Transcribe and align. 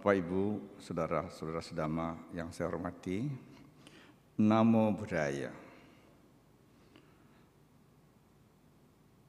Bapak, 0.00 0.16
Ibu, 0.16 0.44
Saudara-saudara 0.80 1.60
sedama 1.60 2.16
yang 2.32 2.48
saya 2.56 2.72
hormati, 2.72 3.20
Namo 4.40 4.96
Buddhaya. 4.96 5.52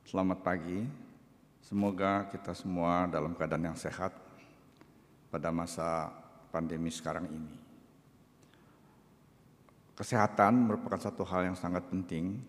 Selamat 0.07 0.39
pagi, 0.39 0.87
semoga 1.59 2.23
kita 2.31 2.55
semua 2.55 3.03
dalam 3.11 3.35
keadaan 3.35 3.67
yang 3.67 3.75
sehat 3.75 4.15
pada 5.27 5.51
masa 5.51 6.07
pandemi 6.55 6.87
sekarang 6.87 7.27
ini. 7.27 7.55
Kesehatan 9.99 10.71
merupakan 10.71 11.03
satu 11.03 11.27
hal 11.27 11.51
yang 11.51 11.59
sangat 11.59 11.83
penting 11.91 12.39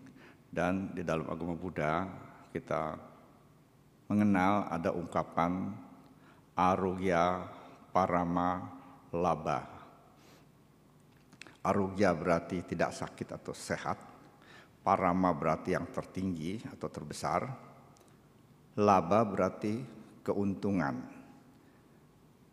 dan 0.47 0.95
di 0.95 1.03
dalam 1.03 1.27
agama 1.27 1.59
Buddha 1.59 2.07
kita 2.55 2.95
mengenal 4.07 4.71
ada 4.71 4.95
ungkapan 4.95 5.75
arogya 6.55 7.59
parama 7.93 8.65
laba. 9.13 9.61
Arogya 11.63 12.11
berarti 12.11 12.65
tidak 12.65 12.91
sakit 12.91 13.37
atau 13.37 13.53
sehat. 13.53 13.95
Parama 14.83 15.31
berarti 15.31 15.77
yang 15.77 15.87
tertinggi 15.87 16.59
atau 16.67 16.91
terbesar. 16.91 17.47
Laba 18.81 19.21
berarti 19.23 19.79
keuntungan. 20.25 20.97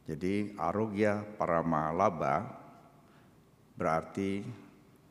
Jadi 0.05 0.55
arogya 0.61 1.25
parama 1.25 1.91
laba 1.91 2.45
berarti 3.75 4.45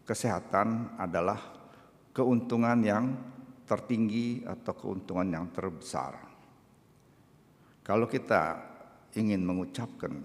kesehatan 0.05 0.95
adalah 1.02 1.39
keuntungan 2.13 2.80
yang 2.85 3.05
tertinggi 3.66 4.45
atau 4.45 4.73
keuntungan 4.77 5.27
yang 5.27 5.45
terbesar. 5.50 6.13
Kalau 7.81 8.05
kita 8.05 8.69
ingin 9.17 9.41
mengucapkan 9.41 10.21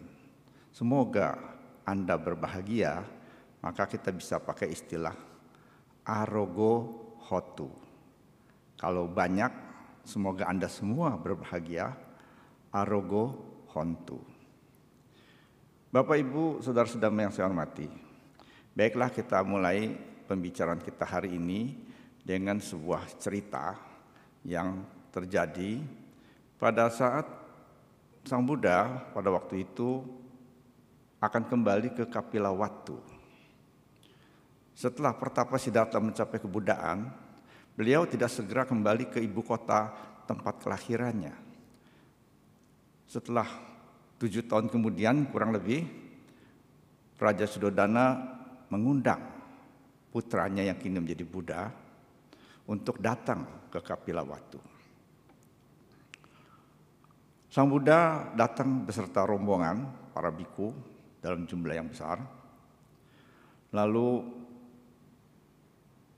semoga 0.74 1.38
Anda 1.86 2.18
berbahagia, 2.18 3.04
maka 3.64 3.88
kita 3.88 4.10
bisa 4.12 4.41
pakai 4.41 4.72
istilah 4.72 5.14
arogo 6.04 7.00
hotu. 7.24 7.72
Kalau 8.76 9.08
banyak, 9.08 9.52
semoga 10.04 10.50
Anda 10.50 10.68
semua 10.68 11.16
berbahagia, 11.16 11.96
arogo 12.74 13.38
hontu. 13.72 14.20
Bapak 15.94 16.19
Ibu, 16.19 16.58
saudara-saudara 16.58 17.14
yang 17.14 17.30
saya 17.30 17.46
hormati, 17.46 17.86
baiklah 18.74 19.14
kita 19.14 19.41
mulai 19.46 19.94
pembicaraan 20.26 20.82
kita 20.82 21.06
hari 21.06 21.38
ini 21.38 21.70
dengan 22.19 22.58
sebuah 22.58 23.14
cerita 23.20 23.78
yang 24.42 24.82
terjadi 25.14 25.78
pada 26.58 26.91
saat 26.91 27.44
Sang 28.25 28.41
Buddha 28.41 29.05
pada 29.12 29.28
waktu 29.28 29.69
itu 29.69 30.00
akan 31.20 31.44
kembali 31.44 31.92
ke 31.92 32.05
Kapilawatu. 32.08 32.97
Setelah 34.72 35.12
pertapa 35.12 35.61
Siddhartha 35.61 36.00
mencapai 36.00 36.41
kebudaan, 36.41 37.12
beliau 37.77 38.08
tidak 38.08 38.33
segera 38.33 38.64
kembali 38.64 39.12
ke 39.12 39.20
ibu 39.20 39.44
kota 39.44 39.92
tempat 40.25 40.56
kelahirannya. 40.64 41.36
Setelah 43.05 43.47
tujuh 44.16 44.48
tahun 44.48 44.72
kemudian 44.72 45.28
kurang 45.28 45.53
lebih, 45.53 45.84
Raja 47.20 47.44
Sudodana 47.44 48.19
mengundang 48.72 49.20
putranya 50.11 50.64
yang 50.64 50.81
kini 50.81 50.97
menjadi 50.97 51.25
Buddha 51.28 51.62
untuk 52.64 52.98
datang 53.05 53.69
ke 53.69 53.78
Kapilawatu. 53.84 54.73
Sang 57.54 57.70
Buddha 57.70 58.34
datang 58.34 58.82
beserta 58.82 59.22
rombongan 59.22 60.10
para 60.10 60.26
biku 60.34 60.75
dalam 61.22 61.47
jumlah 61.47 61.70
yang 61.70 61.87
besar. 61.87 62.19
Lalu 63.70 64.26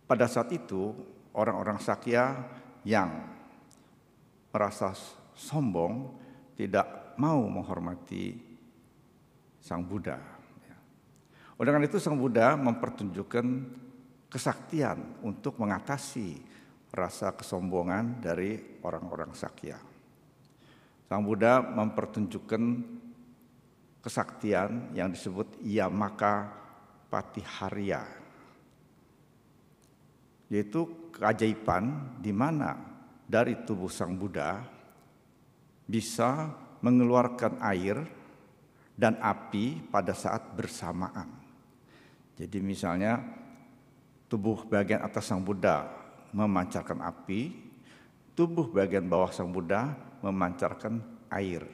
pada 0.08 0.24
saat 0.32 0.48
itu 0.56 0.96
orang-orang 1.36 1.76
Sakya 1.76 2.40
yang 2.88 3.36
merasa 4.48 4.96
sombong 5.36 6.08
tidak 6.56 7.12
mau 7.20 7.44
menghormati 7.44 8.32
Sang 9.60 9.84
Buddha. 9.84 10.16
Oleh 11.60 11.68
karena 11.68 11.84
itu 11.84 12.00
Sang 12.00 12.16
Buddha 12.16 12.56
mempertunjukkan 12.56 13.46
kesaktian 14.32 15.20
untuk 15.20 15.60
mengatasi 15.60 16.40
rasa 16.96 17.36
kesombongan 17.36 18.24
dari 18.24 18.80
orang-orang 18.80 19.36
Sakya. 19.36 19.95
Sang 21.06 21.22
Buddha 21.22 21.62
mempertunjukkan 21.62 22.62
kesaktian 24.02 24.90
yang 24.90 25.14
disebut 25.14 25.62
Yamaka 25.62 26.50
Patiharya. 27.06 28.02
Yaitu 30.50 31.10
keajaiban 31.14 32.14
di 32.18 32.34
mana 32.34 32.74
dari 33.22 33.62
tubuh 33.62 33.90
Sang 33.90 34.18
Buddha 34.18 34.62
bisa 35.86 36.50
mengeluarkan 36.82 37.62
air 37.62 38.02
dan 38.98 39.14
api 39.22 39.86
pada 39.86 40.10
saat 40.10 40.54
bersamaan. 40.58 41.30
Jadi 42.34 42.58
misalnya 42.58 43.22
tubuh 44.26 44.66
bagian 44.66 45.06
atas 45.06 45.30
Sang 45.30 45.42
Buddha 45.42 45.86
memancarkan 46.34 46.98
api, 46.98 47.54
tubuh 48.34 48.66
bagian 48.74 49.06
bawah 49.06 49.30
Sang 49.30 49.54
Buddha 49.54 50.05
memancarkan 50.22 51.00
air 51.32 51.66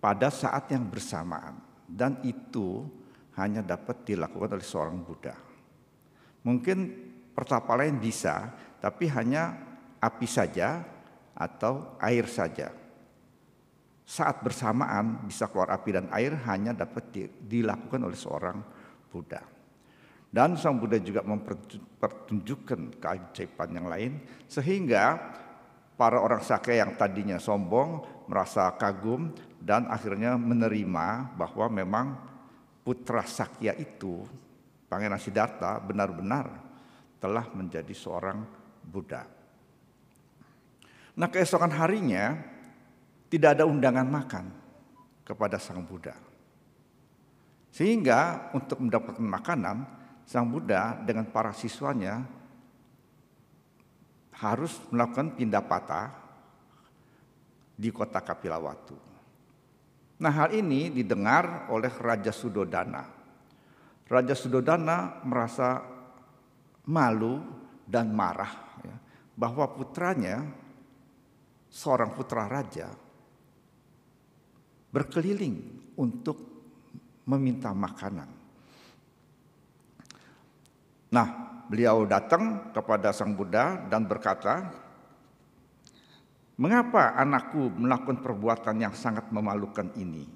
pada 0.00 0.32
saat 0.32 0.72
yang 0.72 0.88
bersamaan 0.88 1.60
dan 1.84 2.18
itu 2.24 2.88
hanya 3.36 3.60
dapat 3.60 4.02
dilakukan 4.08 4.56
oleh 4.56 4.64
seorang 4.64 4.98
Buddha. 5.04 5.36
Mungkin 6.40 6.78
pertapa 7.36 7.76
lain 7.76 8.00
bisa, 8.00 8.48
tapi 8.80 9.06
hanya 9.12 9.54
api 10.00 10.24
saja 10.24 10.80
atau 11.36 11.96
air 12.00 12.24
saja. 12.24 12.72
Saat 14.08 14.42
bersamaan 14.42 15.28
bisa 15.28 15.46
keluar 15.46 15.70
api 15.70 15.94
dan 15.94 16.10
air 16.10 16.34
hanya 16.48 16.74
dapat 16.74 17.14
dilakukan 17.46 18.00
oleh 18.02 18.18
seorang 18.18 18.58
Buddha. 19.06 19.44
Dan 20.30 20.54
Sang 20.54 20.78
Buddha 20.78 20.98
juga 21.02 21.26
mempertunjukkan 21.26 23.02
keajaiban 23.02 23.70
yang 23.74 23.86
lain 23.90 24.12
sehingga 24.46 25.18
para 26.00 26.16
orang 26.16 26.40
Sakya 26.40 26.80
yang 26.80 26.96
tadinya 26.96 27.36
sombong 27.36 28.24
merasa 28.24 28.72
kagum 28.80 29.36
dan 29.60 29.84
akhirnya 29.92 30.40
menerima 30.40 31.36
bahwa 31.36 31.68
memang 31.68 32.16
putra 32.80 33.20
Sakya 33.20 33.76
itu 33.76 34.24
Pangeran 34.88 35.20
Siddhartha 35.20 35.76
benar-benar 35.84 36.48
telah 37.20 37.44
menjadi 37.52 37.92
seorang 37.92 38.40
Buddha. 38.80 39.28
Nah 41.20 41.28
keesokan 41.28 41.76
harinya 41.76 42.32
tidak 43.28 43.60
ada 43.60 43.68
undangan 43.68 44.08
makan 44.08 44.48
kepada 45.20 45.60
Sang 45.60 45.84
Buddha. 45.84 46.16
Sehingga 47.70 48.50
untuk 48.56 48.80
mendapatkan 48.80 49.22
makanan, 49.22 49.84
Sang 50.24 50.48
Buddha 50.48 50.96
dengan 51.04 51.28
para 51.28 51.52
siswanya 51.52 52.24
harus 54.40 54.80
melakukan 54.88 55.36
pindah 55.36 55.64
patah 55.64 56.08
di 57.76 57.92
kota 57.92 58.24
Kapilawatu. 58.24 58.96
Nah 60.20 60.32
hal 60.32 60.52
ini 60.52 60.92
didengar 60.92 61.68
oleh 61.72 61.88
Raja 61.88 62.32
Sudodana. 62.32 63.04
Raja 64.08 64.34
Sudodana 64.36 65.24
merasa 65.24 65.80
malu 66.88 67.40
dan 67.84 68.12
marah 68.12 68.80
ya, 68.84 68.96
bahwa 69.36 69.64
putranya, 69.72 70.44
seorang 71.70 72.12
putra 72.12 72.50
raja, 72.50 72.90
berkeliling 74.90 75.56
untuk 75.96 76.36
meminta 77.24 77.70
makanan. 77.70 78.28
Nah, 81.10 81.28
beliau 81.70 82.02
datang 82.02 82.74
kepada 82.74 83.14
Sang 83.14 83.30
Buddha 83.38 83.78
dan 83.86 84.02
berkata, 84.02 84.66
"Mengapa 86.58 87.14
anakku 87.14 87.70
melakukan 87.70 88.18
perbuatan 88.18 88.82
yang 88.82 88.90
sangat 88.90 89.30
memalukan 89.30 89.86
ini? 89.94 90.26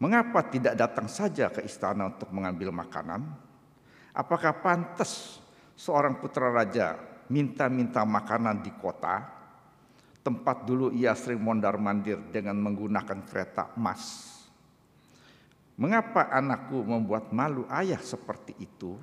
Mengapa 0.00 0.48
tidak 0.48 0.72
datang 0.72 1.04
saja 1.04 1.52
ke 1.52 1.60
istana 1.68 2.08
untuk 2.08 2.32
mengambil 2.32 2.72
makanan? 2.72 3.28
Apakah 4.16 4.56
pantas 4.64 5.36
seorang 5.76 6.16
putra 6.16 6.48
raja 6.48 6.96
minta-minta 7.28 8.08
makanan 8.08 8.64
di 8.64 8.72
kota, 8.72 9.28
tempat 10.24 10.64
dulu 10.64 10.88
ia 10.96 11.12
sering 11.12 11.44
mondar-mandir 11.44 12.24
dengan 12.32 12.56
menggunakan 12.56 13.20
kereta 13.28 13.76
emas?" 13.76 14.32
Mengapa 15.78 16.26
anakku 16.34 16.82
membuat 16.82 17.30
malu 17.30 17.62
ayah 17.70 18.02
seperti 18.02 18.50
itu? 18.58 18.98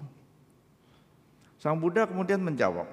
Sang 1.65 1.81
Buddha 1.81 2.05
kemudian 2.05 2.45
menjawab, 2.45 2.85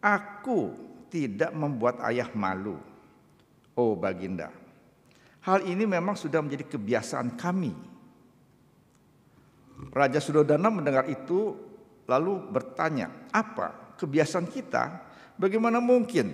Aku 0.00 0.72
tidak 1.12 1.52
membuat 1.52 2.00
ayah 2.08 2.32
malu, 2.32 2.80
oh 3.76 3.92
baginda. 3.92 4.48
Hal 5.44 5.68
ini 5.68 5.84
memang 5.84 6.16
sudah 6.16 6.40
menjadi 6.40 6.64
kebiasaan 6.64 7.36
kami. 7.36 7.76
Raja 9.92 10.16
Sudodana 10.16 10.72
mendengar 10.72 11.04
itu 11.12 11.60
lalu 12.08 12.40
bertanya, 12.48 13.28
"Apa 13.28 14.00
kebiasaan 14.00 14.48
kita? 14.48 15.04
Bagaimana 15.36 15.76
mungkin 15.76 16.32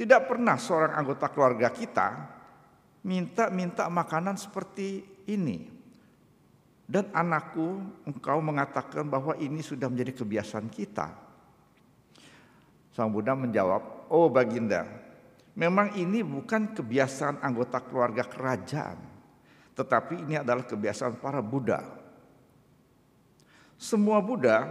tidak 0.00 0.32
pernah 0.32 0.56
seorang 0.56 0.96
anggota 0.96 1.28
keluarga 1.28 1.68
kita 1.68 2.08
minta-minta 3.04 3.84
makanan 3.92 4.40
seperti 4.40 5.04
ini?" 5.28 5.73
Dan 6.84 7.08
anakku, 7.16 7.80
engkau 8.04 8.38
mengatakan 8.44 9.08
bahwa 9.08 9.32
ini 9.40 9.64
sudah 9.64 9.88
menjadi 9.88 10.20
kebiasaan 10.20 10.68
kita. 10.68 11.16
Sang 12.92 13.08
Buddha 13.08 13.32
menjawab, 13.32 14.12
"Oh 14.12 14.28
Baginda, 14.28 14.84
Memang 15.54 15.94
ini 15.94 16.26
bukan 16.26 16.74
kebiasaan 16.74 17.38
anggota 17.38 17.78
keluarga 17.78 18.26
kerajaan, 18.26 18.98
tetapi 19.78 20.26
ini 20.26 20.34
adalah 20.34 20.66
kebiasaan 20.66 21.22
para 21.22 21.38
Buddha. 21.38 21.78
Semua 23.78 24.18
Buddha 24.18 24.66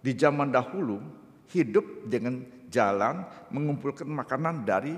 di 0.00 0.16
zaman 0.16 0.48
dahulu 0.48 1.04
hidup 1.52 2.08
dengan 2.08 2.40
jalan 2.72 3.28
mengumpulkan 3.52 4.08
makanan 4.08 4.64
dari 4.64 4.96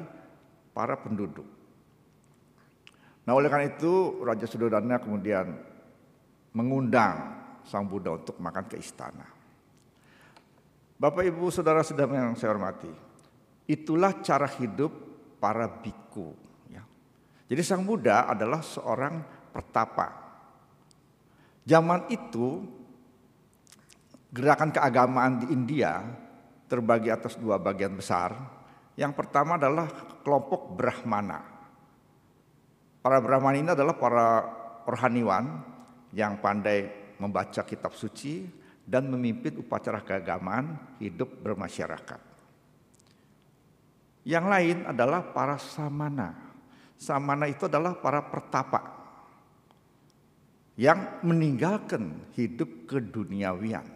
para 0.71 0.95
penduduk. 0.95 1.47
Nah 3.27 3.35
oleh 3.35 3.51
karena 3.51 3.75
itu 3.75 4.23
Raja 4.23 4.47
Sudodana 4.47 5.03
kemudian 5.03 5.51
mengundang 6.59 7.39
Sang 7.63 7.87
Buddha 7.87 8.19
untuk 8.19 8.41
makan 8.43 8.65
ke 8.67 8.81
istana. 8.81 9.29
Bapak 10.99 11.23
Ibu 11.23 11.53
Saudara 11.55 11.85
saudara 11.87 12.11
yang 12.17 12.35
saya 12.35 12.57
hormati, 12.57 12.91
itulah 13.71 14.19
cara 14.25 14.51
hidup 14.59 14.91
para 15.39 15.71
biku. 15.71 16.35
Ya. 16.67 16.83
Jadi 17.47 17.63
Sang 17.63 17.85
Buddha 17.87 18.27
adalah 18.27 18.65
seorang 18.65 19.21
pertapa. 19.55 20.27
Zaman 21.69 22.09
itu 22.09 22.65
gerakan 24.33 24.73
keagamaan 24.73 25.45
di 25.45 25.47
India 25.53 26.03
terbagi 26.67 27.13
atas 27.13 27.37
dua 27.37 27.61
bagian 27.61 27.95
besar. 27.95 28.35
Yang 28.99 29.13
pertama 29.15 29.55
adalah 29.61 29.87
kelompok 30.25 30.75
Brahmana. 30.75 31.39
Para 32.99 33.23
Brahmana 33.23 33.57
ini 33.61 33.71
adalah 33.71 33.95
para 33.95 34.43
rohaniwan 34.89 35.78
yang 36.13 36.41
pandai 36.41 37.13
membaca 37.19 37.67
kitab 37.67 37.93
suci 37.93 38.47
dan 38.89 39.11
memimpin 39.13 39.61
upacara 39.61 40.01
keagamaan 40.01 40.97
hidup 40.97 41.29
bermasyarakat. 41.45 42.21
Yang 44.25 44.47
lain 44.49 44.79
adalah 44.89 45.21
para 45.33 45.61
samana. 45.61 46.33
Samana 46.99 47.47
itu 47.47 47.69
adalah 47.69 47.95
para 48.01 48.25
pertapa 48.25 48.81
yang 50.79 51.21
meninggalkan 51.27 52.33
hidup 52.35 52.89
keduniawian. 52.89 53.87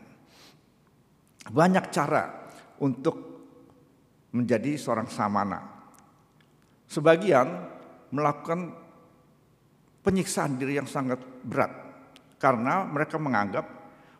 Banyak 1.42 1.90
cara 1.90 2.48
untuk 2.78 3.16
menjadi 4.30 4.78
seorang 4.78 5.08
samana. 5.10 5.58
Sebagian 6.86 7.48
melakukan 8.12 8.76
penyiksaan 10.04 10.60
diri 10.60 10.78
yang 10.78 10.86
sangat 10.86 11.18
berat 11.42 11.81
karena 12.42 12.82
mereka 12.82 13.22
menganggap 13.22 13.62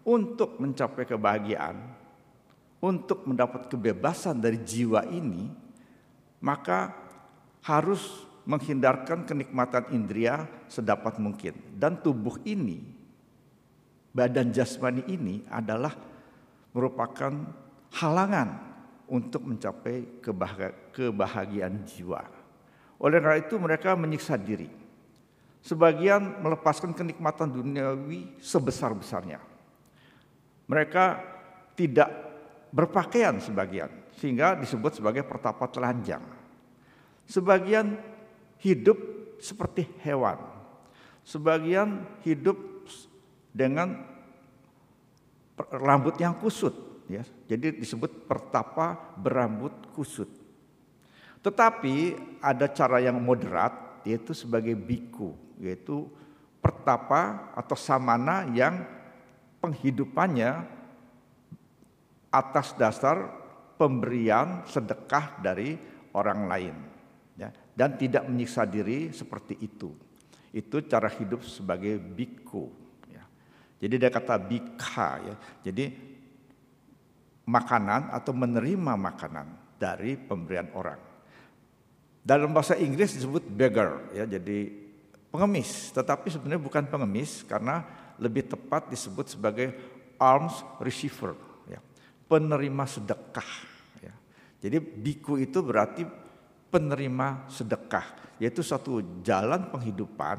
untuk 0.06 0.62
mencapai 0.62 1.02
kebahagiaan, 1.02 1.74
untuk 2.78 3.26
mendapat 3.26 3.66
kebebasan 3.66 4.38
dari 4.38 4.62
jiwa 4.62 5.02
ini, 5.10 5.50
maka 6.38 6.94
harus 7.66 8.22
menghindarkan 8.46 9.26
kenikmatan 9.26 9.90
indria 9.90 10.46
sedapat 10.70 11.19
mungkin. 11.19 11.58
Dan 11.74 11.98
tubuh 11.98 12.38
ini, 12.46 12.78
badan 14.14 14.54
jasmani 14.54 15.02
ini 15.10 15.42
adalah 15.50 15.94
merupakan 16.70 17.34
halangan 17.98 18.48
untuk 19.10 19.50
mencapai 19.50 20.22
kebahagiaan 20.94 21.82
jiwa. 21.86 22.22
Oleh 23.02 23.18
karena 23.18 23.38
itu 23.42 23.58
mereka 23.58 23.98
menyiksa 23.98 24.38
diri. 24.38 24.81
Sebagian 25.62 26.43
melepaskan 26.43 26.91
kenikmatan 26.91 27.55
duniawi 27.55 28.35
sebesar-besarnya. 28.43 29.38
Mereka 30.67 31.05
tidak 31.79 32.11
berpakaian 32.75 33.38
sebagian 33.38 33.91
sehingga 34.19 34.59
disebut 34.59 34.99
sebagai 34.99 35.23
pertapa 35.23 35.70
telanjang. 35.70 36.23
Sebagian 37.31 37.94
hidup 38.59 38.99
seperti 39.38 39.87
hewan. 40.03 40.38
Sebagian 41.23 42.11
hidup 42.26 42.59
dengan 43.55 44.03
rambut 45.70 46.19
yang 46.19 46.35
kusut 46.43 46.75
ya. 47.06 47.23
Jadi 47.47 47.79
disebut 47.79 48.26
pertapa 48.26 49.14
berambut 49.20 49.70
kusut. 49.93 50.29
Tetapi 51.43 52.17
ada 52.41 52.67
cara 52.73 53.03
yang 53.03 53.20
moderat 53.20 53.91
yaitu 54.02 54.34
sebagai 54.34 54.75
biku 54.75 55.34
yaitu 55.58 56.10
pertapa 56.62 57.52
atau 57.58 57.75
samana 57.75 58.46
yang 58.54 58.87
penghidupannya 59.62 60.62
atas 62.32 62.75
dasar 62.78 63.31
pemberian 63.76 64.62
sedekah 64.64 65.43
dari 65.43 65.75
orang 66.14 66.46
lain 66.46 66.76
ya, 67.37 67.50
dan 67.75 67.99
tidak 67.99 68.26
menyiksa 68.31 68.64
diri 68.64 69.10
seperti 69.10 69.58
itu. 69.58 69.90
Itu 70.52 70.84
cara 70.84 71.08
hidup 71.08 71.43
sebagai 71.49 71.96
biku. 71.96 72.69
Ya. 73.08 73.25
Jadi 73.81 73.94
dia 73.96 74.10
kata 74.12 74.37
bika 74.37 75.10
ya. 75.25 75.34
Jadi 75.64 75.84
makanan 77.49 78.12
atau 78.12 78.32
menerima 78.37 78.94
makanan 78.94 79.76
dari 79.81 80.14
pemberian 80.14 80.69
orang. 80.76 81.12
Dalam 82.22 82.54
bahasa 82.54 82.78
Inggris 82.78 83.19
disebut 83.19 83.42
beggar 83.50 84.14
ya. 84.14 84.24
Jadi 84.24 84.70
pengemis, 85.28 85.90
tetapi 85.90 86.30
sebenarnya 86.30 86.62
bukan 86.62 86.86
pengemis 86.86 87.42
karena 87.42 87.82
lebih 88.16 88.46
tepat 88.46 88.86
disebut 88.88 89.34
sebagai 89.34 89.74
alms 90.16 90.62
receiver 90.78 91.35
ya. 91.66 91.82
Penerima 92.30 92.87
sedekah 92.87 93.73
jadi 94.62 94.78
biku 94.78 95.42
itu 95.42 95.58
berarti 95.58 96.06
penerima 96.70 97.50
sedekah, 97.50 98.38
yaitu 98.38 98.62
suatu 98.62 99.02
jalan 99.26 99.66
penghidupan 99.75 100.38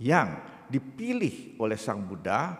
yang 0.00 0.40
dipilih 0.72 1.60
oleh 1.60 1.76
Sang 1.76 2.00
Buddha 2.00 2.56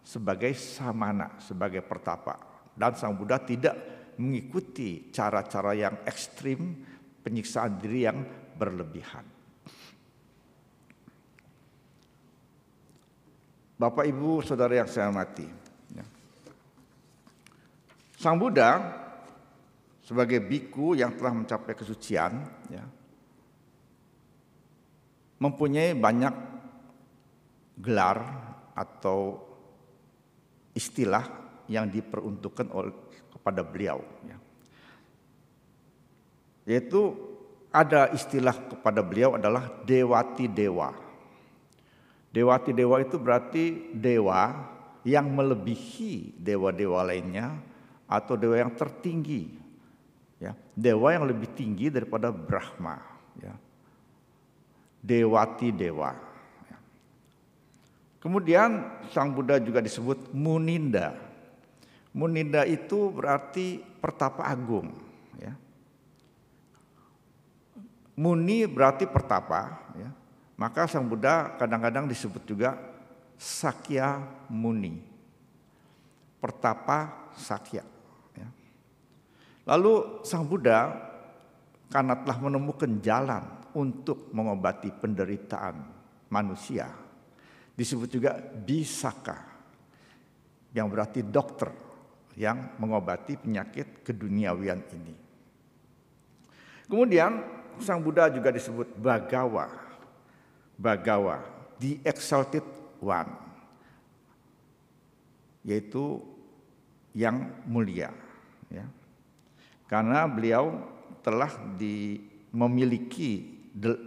sebagai 0.00 0.56
samana, 0.56 1.36
sebagai 1.36 1.84
pertapa. 1.84 2.40
Dan 2.72 2.96
Sang 2.96 3.12
Buddha 3.12 3.36
tidak 3.44 3.76
mengikuti 4.16 5.12
cara-cara 5.12 5.76
yang 5.76 6.00
ekstrim, 6.08 6.80
penyiksaan 7.22 7.78
diri 7.80 8.06
yang 8.06 8.18
berlebihan. 8.58 9.24
Bapak 13.78 14.10
Ibu 14.10 14.42
Saudara 14.42 14.74
yang 14.74 14.90
saya 14.90 15.06
hormati. 15.06 15.46
Ya. 15.94 16.02
Sang 18.18 18.34
Buddha 18.34 18.82
sebagai 20.02 20.42
biku 20.42 20.98
yang 20.98 21.14
telah 21.14 21.30
mencapai 21.36 21.78
kesucian 21.78 22.42
ya, 22.72 22.82
mempunyai 25.38 25.94
banyak 25.94 26.34
gelar 27.78 28.18
atau 28.74 29.38
istilah 30.74 31.22
yang 31.70 31.86
diperuntukkan 31.86 32.66
oleh 32.74 32.94
kepada 33.30 33.62
beliau 33.62 34.02
ya. 34.26 34.37
Yaitu 36.68 37.16
ada 37.72 38.12
istilah 38.12 38.52
kepada 38.52 39.00
beliau 39.00 39.40
adalah 39.40 39.72
dewati 39.88 40.44
dewa. 40.44 40.92
Dewati 42.28 42.76
dewa 42.76 43.00
itu 43.00 43.16
berarti 43.16 43.96
dewa 43.96 44.68
yang 45.00 45.32
melebihi 45.32 46.36
dewa-dewa 46.36 47.08
lainnya 47.08 47.56
atau 48.04 48.36
dewa 48.36 48.60
yang 48.60 48.76
tertinggi 48.76 49.48
ya. 50.36 50.52
Dewa 50.76 51.16
yang 51.16 51.24
lebih 51.24 51.48
tinggi 51.56 51.88
daripada 51.88 52.28
Brahma 52.28 53.00
ya. 53.40 53.56
Dewati 55.00 55.72
dewa 55.72 56.12
ya. 56.68 56.76
kemudian 58.20 59.00
sang 59.08 59.32
Buddha 59.32 59.56
juga 59.56 59.80
disebut 59.80 60.36
Muninda. 60.36 61.16
Muninda 62.12 62.68
itu 62.68 63.08
berarti 63.08 63.80
pertapa 64.00 64.44
agung 64.44 64.92
ya 65.40 65.56
Muni 68.18 68.66
berarti 68.66 69.06
pertapa 69.06 69.90
ya. 69.94 70.10
Maka 70.58 70.90
sang 70.90 71.06
Buddha 71.06 71.54
kadang-kadang 71.54 72.10
disebut 72.10 72.42
juga 72.42 72.74
Sakya 73.38 74.18
Muni. 74.50 74.98
Pertapa 76.42 77.30
Sakya 77.38 77.98
Lalu 79.68 80.24
Sang 80.24 80.48
Buddha 80.48 80.88
karena 81.92 82.16
telah 82.24 82.38
menemukan 82.40 82.88
jalan 83.04 83.44
untuk 83.76 84.32
mengobati 84.32 84.88
penderitaan 84.88 85.76
manusia 86.32 86.88
disebut 87.76 88.08
juga 88.08 88.32
bisaka 88.40 89.44
yang 90.72 90.88
berarti 90.88 91.20
dokter 91.20 91.68
yang 92.40 92.80
mengobati 92.80 93.36
penyakit 93.36 94.00
keduniawian 94.00 94.80
ini. 94.96 95.14
Kemudian 96.88 97.57
Sang 97.82 98.00
Buddha 98.02 98.30
juga 98.30 98.52
disebut 98.54 98.94
Bagawa. 98.98 99.70
Bagawa, 100.78 101.42
the 101.82 101.98
exalted 102.06 102.62
one. 103.02 103.30
Yaitu 105.66 106.22
yang 107.12 107.50
mulia, 107.66 108.14
ya. 108.70 108.86
Karena 109.90 110.28
beliau 110.30 110.78
telah 111.20 111.50
di, 111.74 112.22
memiliki 112.54 113.58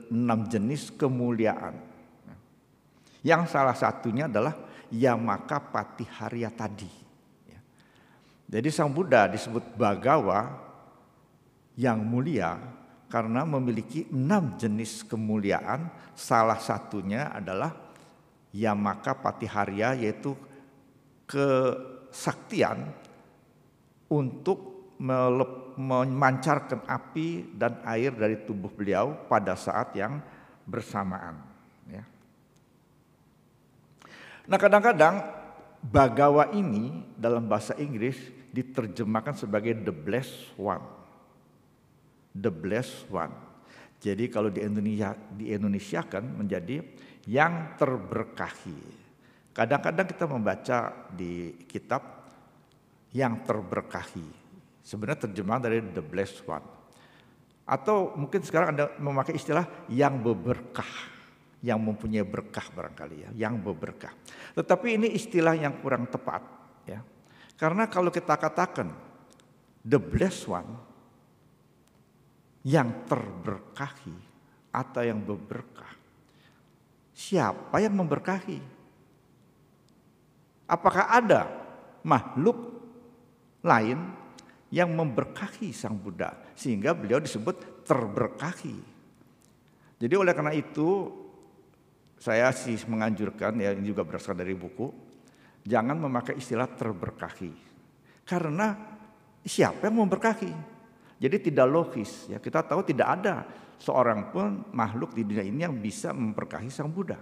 enam 0.10 0.48
jenis 0.48 0.96
kemuliaan 0.96 1.92
yang 3.22 3.46
salah 3.46 3.78
satunya 3.78 4.26
adalah 4.26 4.58
Yamaka 4.90 5.62
Patiharya 5.62 6.50
tadi. 6.50 6.90
Ya. 7.46 7.62
Jadi 8.58 8.70
Sang 8.74 8.90
Buddha 8.90 9.30
disebut 9.30 9.78
Bagawa 9.78 10.58
yang 11.78 12.02
mulia 12.02 12.58
karena 13.12 13.44
memiliki 13.44 14.08
enam 14.10 14.56
jenis 14.56 15.04
kemuliaan. 15.04 15.92
Salah 16.16 16.58
satunya 16.64 17.28
adalah 17.36 17.76
Yamaka 18.56 19.20
Patiharya 19.20 20.00
yaitu 20.00 20.32
kesaktian 21.28 22.88
untuk 24.08 24.96
memancarkan 25.76 26.88
api 26.88 27.52
dan 27.56 27.84
air 27.84 28.16
dari 28.16 28.40
tubuh 28.48 28.72
beliau 28.72 29.28
pada 29.28 29.60
saat 29.60 29.92
yang 29.96 30.24
bersamaan. 30.64 31.52
Nah 34.52 34.60
kadang-kadang 34.60 35.22
bagawa 35.80 36.52
ini 36.52 37.08
dalam 37.16 37.48
bahasa 37.48 37.72
Inggris 37.80 38.20
diterjemahkan 38.52 39.40
sebagai 39.40 39.80
the 39.80 39.96
blessed 39.96 40.52
one. 40.60 41.01
The 42.32 42.52
blessed 42.52 43.12
one. 43.12 43.34
Jadi 44.02 44.32
kalau 44.34 44.50
di 44.50 44.66
Indonesia 44.66 45.14
di 45.14 45.54
Indonesia 45.54 46.02
kan 46.08 46.26
menjadi 46.26 46.82
yang 47.30 47.78
terberkahi. 47.78 49.04
Kadang-kadang 49.52 50.08
kita 50.10 50.26
membaca 50.26 50.78
di 51.12 51.54
kitab 51.68 52.02
yang 53.14 53.44
terberkahi. 53.44 54.42
Sebenarnya 54.82 55.30
terjemahan 55.30 55.62
dari 55.62 55.84
the 55.92 56.02
blessed 56.02 56.42
one. 56.48 56.66
Atau 57.68 58.18
mungkin 58.18 58.42
sekarang 58.42 58.74
Anda 58.74 58.86
memakai 58.98 59.38
istilah 59.38 59.68
yang 59.92 60.24
berberkah 60.24 61.12
yang 61.62 61.78
mempunyai 61.78 62.26
berkah 62.26 62.66
barangkali 62.74 63.18
ya, 63.22 63.30
yang 63.48 63.62
berberkah. 63.62 64.12
Tetapi 64.58 64.98
ini 64.98 65.08
istilah 65.14 65.54
yang 65.54 65.78
kurang 65.78 66.10
tepat 66.10 66.42
ya. 66.90 67.00
Karena 67.54 67.86
kalau 67.86 68.10
kita 68.10 68.34
katakan 68.34 68.90
the 69.86 70.02
blessed 70.02 70.50
one 70.50 70.91
yang 72.66 73.06
terberkahi 73.10 74.18
atau 74.72 75.02
yang 75.02 75.20
berberkah. 75.22 75.94
Siapa 77.12 77.82
yang 77.82 77.94
memberkahi? 77.98 78.60
Apakah 80.72 81.12
ada 81.12 81.42
makhluk 82.02 82.58
lain 83.62 84.00
yang 84.72 84.90
memberkahi 84.96 85.76
Sang 85.76 86.00
Buddha 86.00 86.32
sehingga 86.56 86.96
beliau 86.96 87.20
disebut 87.20 87.84
terberkahi? 87.84 88.78
Jadi 90.02 90.14
oleh 90.18 90.34
karena 90.34 90.56
itu 90.56 91.22
saya 92.22 92.54
sih 92.54 92.78
menganjurkan 92.86 93.58
ya 93.58 93.74
ini 93.74 93.90
juga 93.90 94.06
berasal 94.06 94.38
dari 94.38 94.54
buku 94.54 94.94
jangan 95.66 95.98
memakai 95.98 96.38
istilah 96.38 96.70
terberkahi 96.70 97.50
karena 98.30 98.78
siapa 99.42 99.90
yang 99.90 100.06
memberkahi 100.06 100.54
jadi 101.22 101.38
tidak 101.38 101.68
logis 101.70 102.26
ya. 102.34 102.42
Kita 102.42 102.66
tahu 102.66 102.82
tidak 102.82 103.08
ada 103.22 103.46
seorang 103.78 104.34
pun 104.34 104.74
makhluk 104.74 105.14
di 105.14 105.22
dunia 105.22 105.46
ini 105.46 105.62
yang 105.62 105.78
bisa 105.78 106.10
memberkahi 106.18 106.74
sang 106.74 106.90
Buddha 106.90 107.22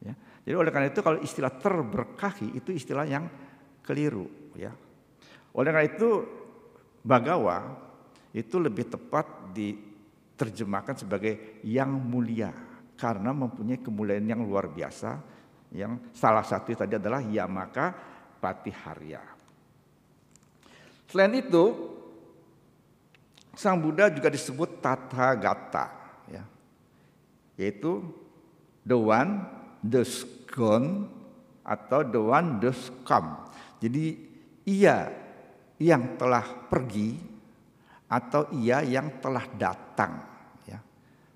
ya. 0.00 0.16
Jadi 0.48 0.56
oleh 0.56 0.72
karena 0.72 0.88
itu 0.88 1.04
kalau 1.04 1.20
istilah 1.20 1.52
terberkahi 1.52 2.56
itu 2.56 2.72
istilah 2.72 3.04
yang 3.04 3.28
keliru 3.84 4.56
ya. 4.56 4.72
Oleh 5.52 5.70
karena 5.76 5.88
itu 5.92 6.08
bagawa 7.04 7.76
itu 8.32 8.56
lebih 8.56 8.88
tepat 8.88 9.52
diterjemahkan 9.52 11.04
sebagai 11.04 11.60
yang 11.68 11.92
mulia 11.92 12.48
karena 12.96 13.36
mempunyai 13.36 13.84
kemuliaan 13.84 14.24
yang 14.24 14.40
luar 14.40 14.72
biasa 14.72 15.20
yang 15.76 16.00
salah 16.16 16.44
satu 16.44 16.72
tadi 16.72 16.96
adalah 16.96 17.20
Yamaka 17.20 17.92
Patiharya. 18.40 19.20
Selain 21.12 21.32
itu, 21.36 21.64
Sang 23.52 23.78
Buddha 23.80 24.08
juga 24.08 24.32
disebut 24.32 24.80
Tathagata, 24.80 25.92
ya. 26.24 26.44
yaitu 27.60 28.00
the 28.82 28.96
one, 28.96 29.44
the 29.84 30.00
gone, 30.48 31.08
atau 31.60 32.00
the 32.00 32.20
one, 32.20 32.58
the 32.64 32.72
come. 33.04 33.44
Jadi 33.82 34.16
ia 34.64 35.12
yang 35.76 36.16
telah 36.16 36.44
pergi 36.70 37.18
atau 38.08 38.48
ia 38.56 38.80
yang 38.84 39.20
telah 39.20 39.44
datang 39.56 40.32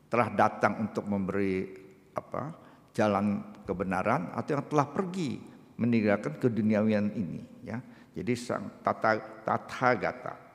telah 0.07 0.29
datang 0.33 0.87
untuk 0.87 1.05
memberi 1.07 1.67
apa 2.15 2.55
jalan 2.95 3.43
kebenaran 3.67 4.33
atau 4.33 4.57
yang 4.57 4.65
telah 4.71 4.87
pergi 4.89 5.43
meninggalkan 5.77 6.39
keduniawian 6.39 7.13
ini 7.13 7.67
ya 7.67 7.83
jadi 8.15 8.33
sang 8.39 8.81
tata 8.81 9.19
tathagata 9.45 10.46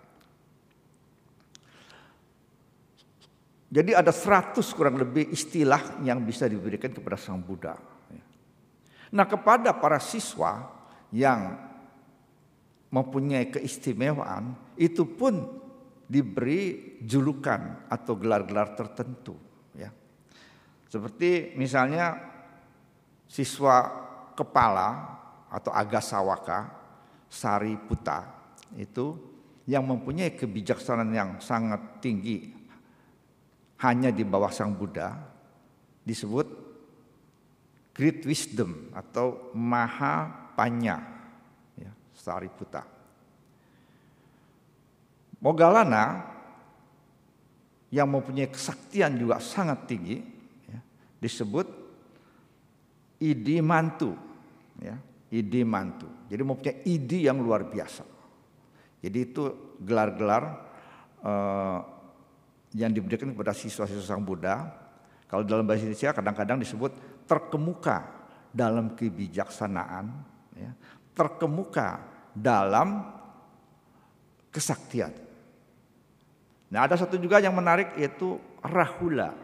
jadi 3.72 4.04
ada 4.04 4.12
seratus 4.12 4.76
kurang 4.76 5.00
lebih 5.00 5.32
istilah 5.32 6.04
yang 6.04 6.20
bisa 6.28 6.46
diberikan 6.52 6.92
kepada 6.92 7.16
sang 7.16 7.40
Buddha 7.40 7.80
nah 9.12 9.26
kepada 9.28 9.76
para 9.76 10.00
siswa 10.00 10.68
yang 11.12 11.72
mempunyai 12.92 13.48
keistimewaan 13.48 14.76
itu 14.76 15.08
pun 15.08 15.62
diberi 16.12 17.00
julukan 17.00 17.88
atau 17.88 18.20
gelar-gelar 18.20 18.76
tertentu 18.76 19.40
ya. 19.72 19.88
Seperti 20.92 21.56
misalnya 21.56 22.20
siswa 23.24 23.88
kepala 24.36 25.20
atau 25.48 25.72
agasawaka 25.72 26.68
sari 27.32 27.80
puta 27.80 28.28
itu 28.76 29.16
yang 29.72 29.88
mempunyai 29.88 30.36
kebijaksanaan 30.36 31.12
yang 31.16 31.32
sangat 31.40 32.04
tinggi 32.04 32.61
hanya 33.82 34.14
di 34.14 34.22
bawah 34.22 34.54
sang 34.54 34.78
Buddha 34.78 35.18
disebut 36.06 36.48
great 37.98 38.22
wisdom 38.26 38.94
atau 38.94 39.52
maha 39.58 40.30
panya 40.54 41.02
ya, 41.78 41.92
puta. 42.54 42.86
Mogalana 45.42 46.30
yang 47.90 48.08
mempunyai 48.08 48.48
kesaktian 48.48 49.18
juga 49.18 49.42
sangat 49.42 49.90
tinggi 49.90 50.22
ya, 50.70 50.80
disebut 51.18 51.68
idi 53.18 53.58
mantu 53.60 54.14
ya, 54.78 54.96
idi 55.34 55.66
mantu. 55.66 56.08
Jadi 56.30 56.42
mempunyai 56.46 56.78
idi 56.86 57.26
yang 57.26 57.42
luar 57.42 57.66
biasa. 57.66 58.06
Jadi 59.02 59.18
itu 59.18 59.44
gelar-gelar 59.82 60.44
uh, 61.26 61.91
yang 62.72 62.92
diberikan 62.92 63.32
kepada 63.32 63.52
siswa-siswa 63.52 64.04
Sang 64.04 64.24
Buddha. 64.24 64.68
Kalau 65.28 65.48
dalam 65.48 65.64
bahasa 65.64 65.88
Indonesia 65.88 66.12
kadang-kadang 66.12 66.60
disebut 66.60 66.92
terkemuka 67.24 68.04
dalam 68.52 68.96
kebijaksanaan, 69.00 70.12
ya, 70.60 70.72
terkemuka 71.16 72.04
dalam 72.36 73.08
kesaktian. 74.52 75.12
Nah 76.72 76.88
ada 76.88 76.96
satu 77.00 77.16
juga 77.16 77.40
yang 77.40 77.56
menarik 77.56 77.96
yaitu 77.96 78.40
Rahula. 78.64 79.36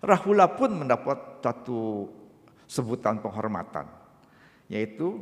Rahula 0.00 0.48
pun 0.48 0.84
mendapat 0.84 1.44
satu 1.44 2.08
sebutan 2.64 3.20
penghormatan 3.20 3.84
yaitu 4.68 5.20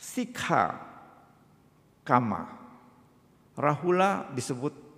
Sikha 0.00 0.76
Kama. 2.04 2.48
Rahula 3.56 4.28
disebut 4.32 4.89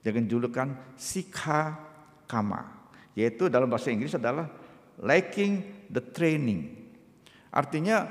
dengan 0.00 0.24
julukan 0.24 0.96
Sikha 0.96 1.76
Kama 2.24 2.80
yaitu 3.18 3.50
dalam 3.50 3.66
bahasa 3.66 3.90
Inggris 3.90 4.14
adalah 4.14 4.46
lacking 5.02 5.86
the 5.90 6.00
training. 6.00 6.72
Artinya 7.50 8.06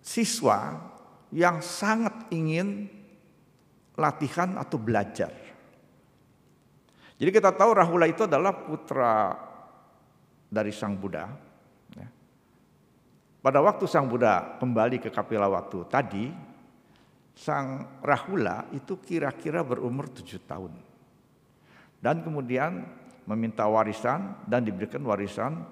siswa 0.00 0.80
yang 1.34 1.60
sangat 1.60 2.32
ingin 2.32 2.88
latihan 3.98 4.56
atau 4.56 4.80
belajar. 4.80 5.32
Jadi 7.16 7.30
kita 7.32 7.52
tahu 7.52 7.70
Rahula 7.72 8.08
itu 8.08 8.28
adalah 8.28 8.52
putra 8.52 9.32
dari 10.52 10.72
Sang 10.72 10.96
Buddha. 10.96 11.32
Ya. 11.96 12.08
Pada 13.40 13.64
waktu 13.64 13.88
Sang 13.88 14.04
Buddha 14.04 14.60
kembali 14.60 15.00
ke 15.00 15.08
Kapilawatu 15.08 15.88
tadi, 15.88 16.28
Sang 17.36 18.00
Rahula 18.00 18.64
itu 18.72 18.96
kira-kira 18.96 19.60
berumur 19.60 20.08
tujuh 20.08 20.40
tahun. 20.48 20.72
Dan 22.00 22.24
kemudian 22.24 22.80
meminta 23.28 23.68
warisan 23.68 24.40
dan 24.48 24.64
diberikan 24.64 25.04
warisan 25.04 25.68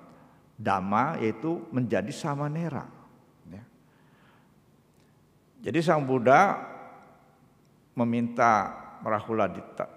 dama 0.60 1.16
yaitu 1.24 1.64
menjadi 1.72 2.12
samanera. 2.12 2.84
Ya. 3.48 3.64
Jadi 5.64 5.78
Sang 5.80 6.04
Buddha 6.04 6.60
meminta 7.96 8.84
Rahula 9.00 9.48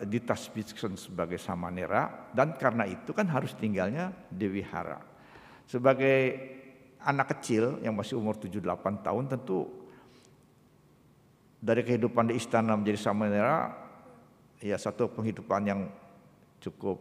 ditasbihkan 0.04 0.96
sebagai 0.96 1.40
samanera 1.40 2.32
dan 2.32 2.56
karena 2.56 2.88
itu 2.88 3.12
kan 3.12 3.28
harus 3.28 3.52
tinggalnya 3.56 4.12
di 4.32 4.48
wihara. 4.48 5.00
Sebagai 5.68 6.16
anak 7.04 7.40
kecil 7.40 7.80
yang 7.84 7.96
masih 7.96 8.20
umur 8.20 8.36
7-8 8.36 9.04
tahun 9.04 9.26
tentu 9.32 9.87
dari 11.58 11.82
kehidupan 11.82 12.30
di 12.30 12.38
istana 12.38 12.78
menjadi 12.78 13.00
samanera 13.10 13.74
ya 14.62 14.78
satu 14.78 15.10
penghidupan 15.14 15.62
yang 15.66 15.82
cukup 16.62 16.98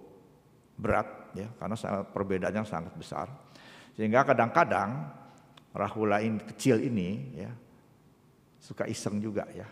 berat 0.77 1.33
ya 1.33 1.49
karena 1.57 1.77
perbedaannya 2.13 2.63
sangat 2.65 2.93
besar. 2.97 3.27
Sehingga 3.97 4.25
kadang-kadang 4.29 5.09
Rahula 5.77 6.25
ini 6.25 6.41
kecil 6.41 6.81
ini 6.81 7.37
ya 7.37 7.53
suka 8.61 8.89
iseng 8.89 9.21
juga 9.21 9.45
ya 9.53 9.69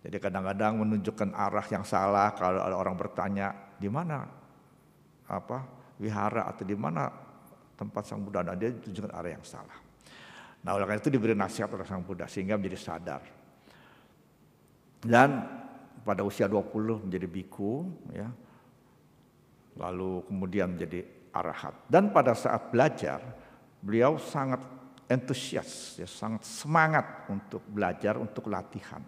jadi 0.00 0.16
kadang-kadang 0.16 0.80
menunjukkan 0.80 1.36
arah 1.36 1.66
yang 1.68 1.84
salah 1.84 2.32
kalau 2.32 2.64
ada 2.64 2.72
orang 2.72 2.96
bertanya 2.96 3.52
di 3.76 3.92
mana 3.92 4.24
apa 5.28 5.58
wihara 6.00 6.48
atau 6.48 6.64
di 6.64 6.72
mana 6.72 7.12
tempat 7.76 8.08
sang 8.08 8.24
Buddha, 8.24 8.44
nah, 8.44 8.56
dia 8.56 8.72
tunjukkan 8.72 9.12
arah 9.12 9.30
yang 9.36 9.44
salah. 9.44 9.76
Nah 10.60 10.76
oleh 10.76 10.84
karena 10.84 11.00
itu 11.00 11.12
diberi 11.12 11.32
nasihat 11.36 11.68
oleh 11.72 11.84
sang 11.84 12.04
Buddha 12.04 12.24
sehingga 12.28 12.56
menjadi 12.56 12.80
sadar. 12.80 13.22
Dan 15.00 15.48
pada 16.04 16.24
usia 16.24 16.48
20 16.48 17.08
menjadi 17.08 17.26
biku 17.28 17.88
ya. 18.12 18.28
Lalu 19.80 20.28
kemudian 20.28 20.76
menjadi 20.76 21.04
arahat. 21.32 21.74
Dan 21.88 22.12
pada 22.12 22.36
saat 22.36 22.68
belajar 22.68 23.22
beliau 23.80 24.20
sangat 24.20 24.60
entusias, 25.10 25.98
ya, 25.98 26.06
sangat 26.06 26.46
semangat 26.46 27.26
untuk 27.26 27.64
belajar, 27.66 28.14
untuk 28.20 28.46
latihan. 28.46 29.02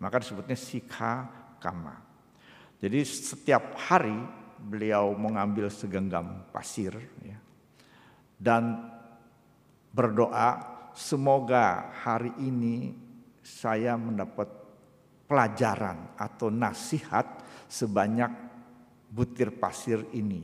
Maka 0.00 0.18
disebutnya 0.18 0.58
sikha 0.58 1.28
kama. 1.62 1.94
Jadi 2.80 3.04
setiap 3.04 3.76
hari 3.76 4.16
beliau 4.56 5.12
mengambil 5.12 5.68
segenggam 5.68 6.48
pasir 6.48 6.96
ya, 7.24 7.36
dan 8.40 8.88
berdoa 9.92 10.64
semoga 10.96 11.92
hari 12.00 12.32
ini 12.40 12.96
saya 13.44 13.96
mendapat 13.96 14.48
pelajaran 15.30 16.18
atau 16.18 16.50
nasihat 16.50 17.22
sebanyak 17.70 18.34
butir 19.06 19.54
pasir 19.54 20.02
ini. 20.10 20.42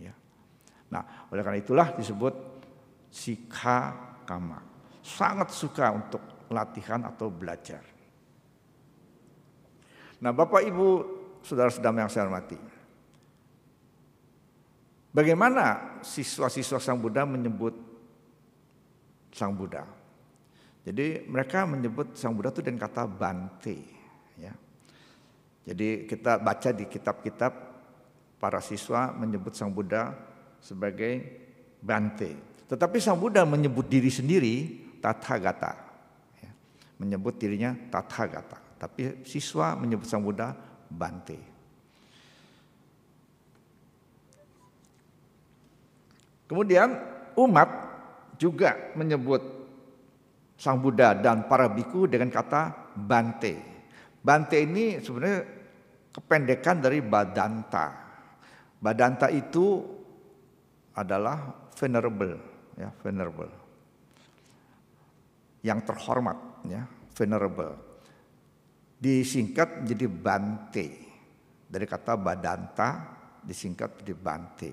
Ya. 0.00 0.16
Nah, 0.88 1.28
oleh 1.28 1.44
karena 1.44 1.60
itulah 1.60 1.92
disebut 1.92 2.32
sikha 3.12 3.92
kama. 4.24 4.64
Sangat 5.04 5.52
suka 5.52 5.92
untuk 5.92 6.48
latihan 6.48 7.04
atau 7.04 7.28
belajar. 7.28 7.84
Nah 10.22 10.30
Bapak 10.30 10.62
Ibu 10.62 10.88
saudara-saudara 11.42 12.06
yang 12.06 12.12
saya 12.12 12.30
hormati. 12.30 12.54
Bagaimana 15.12 15.98
siswa-siswa 16.00 16.78
Sang 16.80 16.96
Buddha 16.96 17.26
menyebut 17.26 17.74
Sang 19.34 19.52
Buddha? 19.52 19.84
Jadi 20.86 21.26
mereka 21.26 21.66
menyebut 21.66 22.14
Sang 22.14 22.32
Buddha 22.32 22.54
itu 22.54 22.62
dengan 22.62 22.86
kata 22.86 23.04
Bante. 23.10 24.01
Jadi 25.62 26.10
kita 26.10 26.42
baca 26.42 26.70
di 26.74 26.90
kitab-kitab 26.90 27.52
para 28.42 28.58
siswa 28.58 29.14
menyebut 29.14 29.54
Sang 29.54 29.70
Buddha 29.70 30.10
sebagai 30.58 31.38
Bante. 31.78 32.34
Tetapi 32.66 32.98
Sang 32.98 33.18
Buddha 33.18 33.46
menyebut 33.46 33.86
diri 33.86 34.10
sendiri 34.10 34.54
Tathagata. 34.98 35.78
Ya. 36.42 36.50
Menyebut 36.98 37.38
dirinya 37.38 37.74
Tathagata. 37.90 38.58
Tapi 38.78 39.22
siswa 39.22 39.78
menyebut 39.78 40.10
Sang 40.10 40.22
Buddha 40.22 40.54
Bante. 40.90 41.38
Kemudian 46.50 46.98
umat 47.38 47.70
juga 48.36 48.76
menyebut 48.98 49.40
Sang 50.58 50.78
Buddha 50.82 51.14
dan 51.14 51.46
para 51.46 51.70
biku 51.70 52.10
dengan 52.10 52.30
kata 52.34 52.92
Bante. 52.98 53.71
Bante 54.22 54.56
ini 54.62 55.02
sebenarnya 55.02 55.42
kependekan 56.14 56.78
dari 56.78 57.02
Badanta. 57.02 57.86
Badanta 58.78 59.26
itu 59.30 59.82
adalah 60.94 61.70
venerable, 61.74 62.38
ya, 62.78 62.90
venerable. 63.02 63.50
Yang 65.62 65.80
terhormat, 65.90 66.38
ya, 66.66 66.86
venerable 67.14 67.92
disingkat 69.02 69.82
menjadi 69.82 70.06
Bante. 70.06 70.86
Dari 71.66 71.86
kata 71.90 72.14
Badanta 72.14 73.10
disingkat 73.42 73.98
menjadi 73.98 74.14
Bante. 74.14 74.70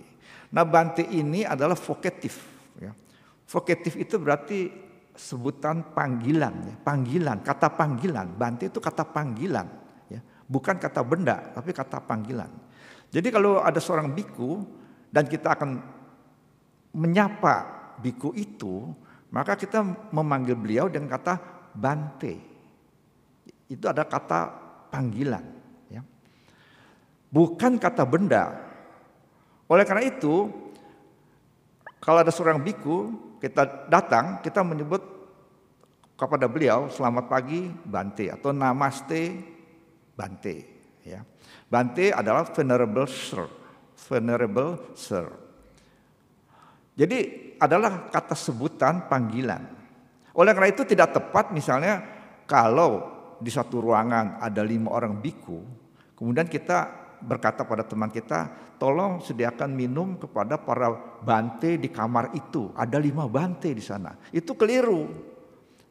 Nah 0.53 0.61
Bante 0.69 1.01
ini 1.01 1.41
adalah 1.41 1.73
vokatif. 1.73 2.37
Ya. 2.77 2.93
Vokatif 3.49 3.97
itu 3.97 4.21
berarti 4.21 4.69
sebutan 5.19 5.91
panggilan, 5.91 6.55
ya. 6.63 6.75
panggilan, 6.79 7.43
kata 7.43 7.75
panggilan. 7.75 8.39
Bante 8.39 8.71
itu 8.71 8.79
kata 8.79 9.03
panggilan, 9.03 9.67
ya. 10.07 10.23
bukan 10.47 10.79
kata 10.79 11.03
benda, 11.03 11.51
tapi 11.51 11.75
kata 11.75 11.99
panggilan. 11.99 12.47
Jadi 13.11 13.27
kalau 13.27 13.59
ada 13.59 13.83
seorang 13.83 14.15
biku 14.15 14.63
dan 15.11 15.27
kita 15.27 15.59
akan 15.59 15.83
menyapa 16.95 17.55
biku 17.99 18.31
itu, 18.31 18.95
maka 19.35 19.59
kita 19.59 19.83
memanggil 20.15 20.55
beliau 20.55 20.87
dengan 20.87 21.11
kata 21.19 21.59
Bante 21.69 22.49
itu 23.69 23.85
ada 23.85 24.01
kata 24.01 24.49
panggilan. 24.89 25.45
Ya. 25.93 26.01
Bukan 27.29 27.77
kata 27.77 28.01
benda. 28.03 28.57
Oleh 29.69 29.85
karena 29.85 30.09
itu, 30.09 30.49
kalau 32.01 32.25
ada 32.25 32.33
seorang 32.33 32.57
biku, 32.57 33.13
kita 33.39 33.87
datang, 33.87 34.43
kita 34.43 34.61
menyebut 34.61 35.01
kepada 36.19 36.51
beliau, 36.51 36.91
selamat 36.91 37.31
pagi 37.31 37.71
Bante 37.71 38.27
atau 38.27 38.51
namaste 38.51 39.39
Bante. 40.19 40.55
Ya. 41.07 41.23
Bante 41.71 42.11
adalah 42.11 42.43
venerable 42.51 43.07
sir, 43.07 43.47
venerable 44.11 44.91
sir. 44.99 45.31
Jadi 46.99 47.19
adalah 47.55 48.11
kata 48.11 48.35
sebutan 48.35 49.07
panggilan. 49.07 49.63
Oleh 50.35 50.51
karena 50.51 50.75
itu 50.75 50.83
tidak 50.83 51.15
tepat 51.15 51.55
misalnya 51.55 52.03
kalau 52.43 53.07
di 53.39 53.47
satu 53.47 53.79
ruangan 53.79 54.43
ada 54.43 54.59
lima 54.59 54.91
orang 54.91 55.23
biku, 55.23 55.63
kemudian 56.19 56.51
kita 56.51 56.98
berkata 57.21 57.67
pada 57.67 57.83
teman 57.83 58.07
kita, 58.07 58.47
tolong 58.79 59.19
sediakan 59.19 59.75
minum 59.75 60.15
kepada 60.15 60.55
para 60.55 60.91
bante 61.19 61.75
di 61.75 61.91
kamar 61.91 62.31
itu. 62.33 62.71
Ada 62.73 62.95
lima 62.97 63.27
bante 63.27 63.71
di 63.71 63.83
sana. 63.83 64.15
Itu 64.31 64.55
keliru. 64.55 65.07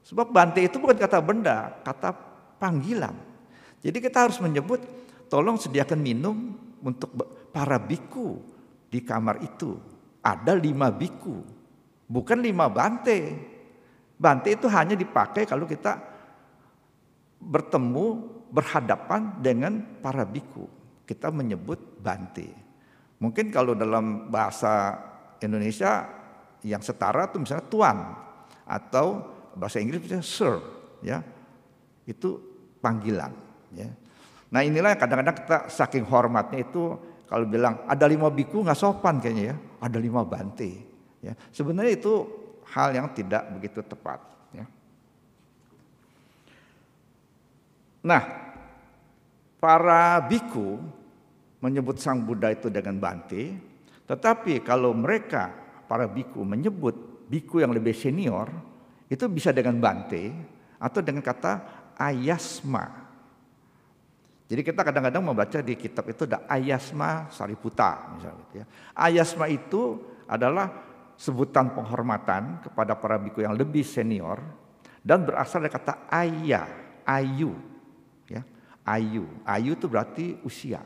Sebab 0.08 0.32
bante 0.32 0.64
itu 0.64 0.80
bukan 0.80 0.96
kata 0.96 1.20
benda, 1.20 1.84
kata 1.84 2.16
panggilan. 2.56 3.12
Jadi 3.84 3.98
kita 4.00 4.24
harus 4.24 4.40
menyebut, 4.40 4.80
tolong 5.28 5.60
sediakan 5.60 6.00
minum 6.00 6.56
untuk 6.80 7.12
para 7.52 7.76
biku 7.76 8.40
di 8.88 9.04
kamar 9.04 9.44
itu. 9.44 9.76
Ada 10.24 10.56
lima 10.56 10.88
biku, 10.88 11.44
bukan 12.08 12.40
lima 12.40 12.66
bante. 12.72 13.36
Bante 14.18 14.48
itu 14.50 14.66
hanya 14.66 14.98
dipakai 14.98 15.46
kalau 15.46 15.68
kita 15.68 15.94
bertemu 17.38 18.06
berhadapan 18.50 19.38
dengan 19.38 19.78
para 20.02 20.26
biku. 20.26 20.77
Kita 21.08 21.32
menyebut 21.32 22.04
bante. 22.04 22.52
Mungkin 23.18 23.48
kalau 23.48 23.72
dalam 23.72 24.28
bahasa 24.28 24.92
Indonesia 25.40 26.04
yang 26.60 26.84
setara 26.84 27.32
itu 27.32 27.40
misalnya 27.40 27.64
tuan 27.72 27.96
atau 28.68 29.24
bahasa 29.56 29.80
Inggris 29.80 30.04
misalnya 30.04 30.26
sir 30.28 30.54
ya. 31.00 31.24
Itu 32.04 32.36
panggilan 32.84 33.32
ya. 33.72 33.88
Nah 34.52 34.60
inilah 34.60 35.00
kadang-kadang 35.00 35.36
kita 35.40 35.58
saking 35.72 36.04
hormatnya 36.04 36.60
itu 36.60 36.92
kalau 37.24 37.48
bilang 37.48 37.88
ada 37.88 38.04
lima 38.04 38.28
biku 38.28 38.60
nggak 38.60 38.76
sopan 38.76 39.16
kayaknya 39.24 39.44
ya, 39.52 39.56
ada 39.80 39.96
lima 39.96 40.28
bante. 40.28 40.84
Ya, 41.18 41.34
sebenarnya 41.50 41.98
itu 41.98 42.24
hal 42.68 42.94
yang 42.94 43.10
tidak 43.16 43.42
begitu 43.56 43.82
tepat. 43.82 44.28
Nah, 48.08 48.22
para 49.58 50.22
biku 50.24 50.78
menyebut 51.58 51.98
sang 51.98 52.22
Buddha 52.22 52.54
itu 52.54 52.70
dengan 52.70 52.98
Bante, 53.02 53.54
tetapi 54.06 54.62
kalau 54.62 54.94
mereka 54.94 55.50
para 55.90 56.06
biku 56.06 56.46
menyebut 56.46 57.26
biku 57.28 57.60
yang 57.60 57.74
lebih 57.76 57.92
senior 57.92 58.48
itu 59.08 59.24
bisa 59.28 59.52
dengan 59.52 59.76
Bante 59.80 60.32
atau 60.78 61.00
dengan 61.02 61.20
kata 61.20 61.52
ayasma. 61.98 63.08
Jadi 64.48 64.64
kita 64.64 64.80
kadang-kadang 64.80 65.20
membaca 65.20 65.60
di 65.60 65.76
kitab 65.76 66.08
itu 66.08 66.24
ada 66.24 66.48
ayasma 66.48 67.28
sariputa 67.28 68.16
misalnya. 68.16 68.40
Gitu 68.48 68.54
ya. 68.64 68.66
Ayasma 68.96 69.44
itu 69.52 70.00
adalah 70.24 70.72
sebutan 71.20 71.68
penghormatan 71.76 72.64
kepada 72.64 72.96
para 72.96 73.20
biku 73.20 73.44
yang 73.44 73.52
lebih 73.52 73.84
senior 73.84 74.40
dan 75.04 75.26
berasal 75.28 75.60
dari 75.60 75.72
kata 75.74 76.08
ayah, 76.08 76.64
ayu. 77.04 77.52
Ya, 78.24 78.40
ayu. 78.88 79.28
Ayu 79.44 79.76
itu 79.76 79.84
berarti 79.84 80.40
usia. 80.40 80.80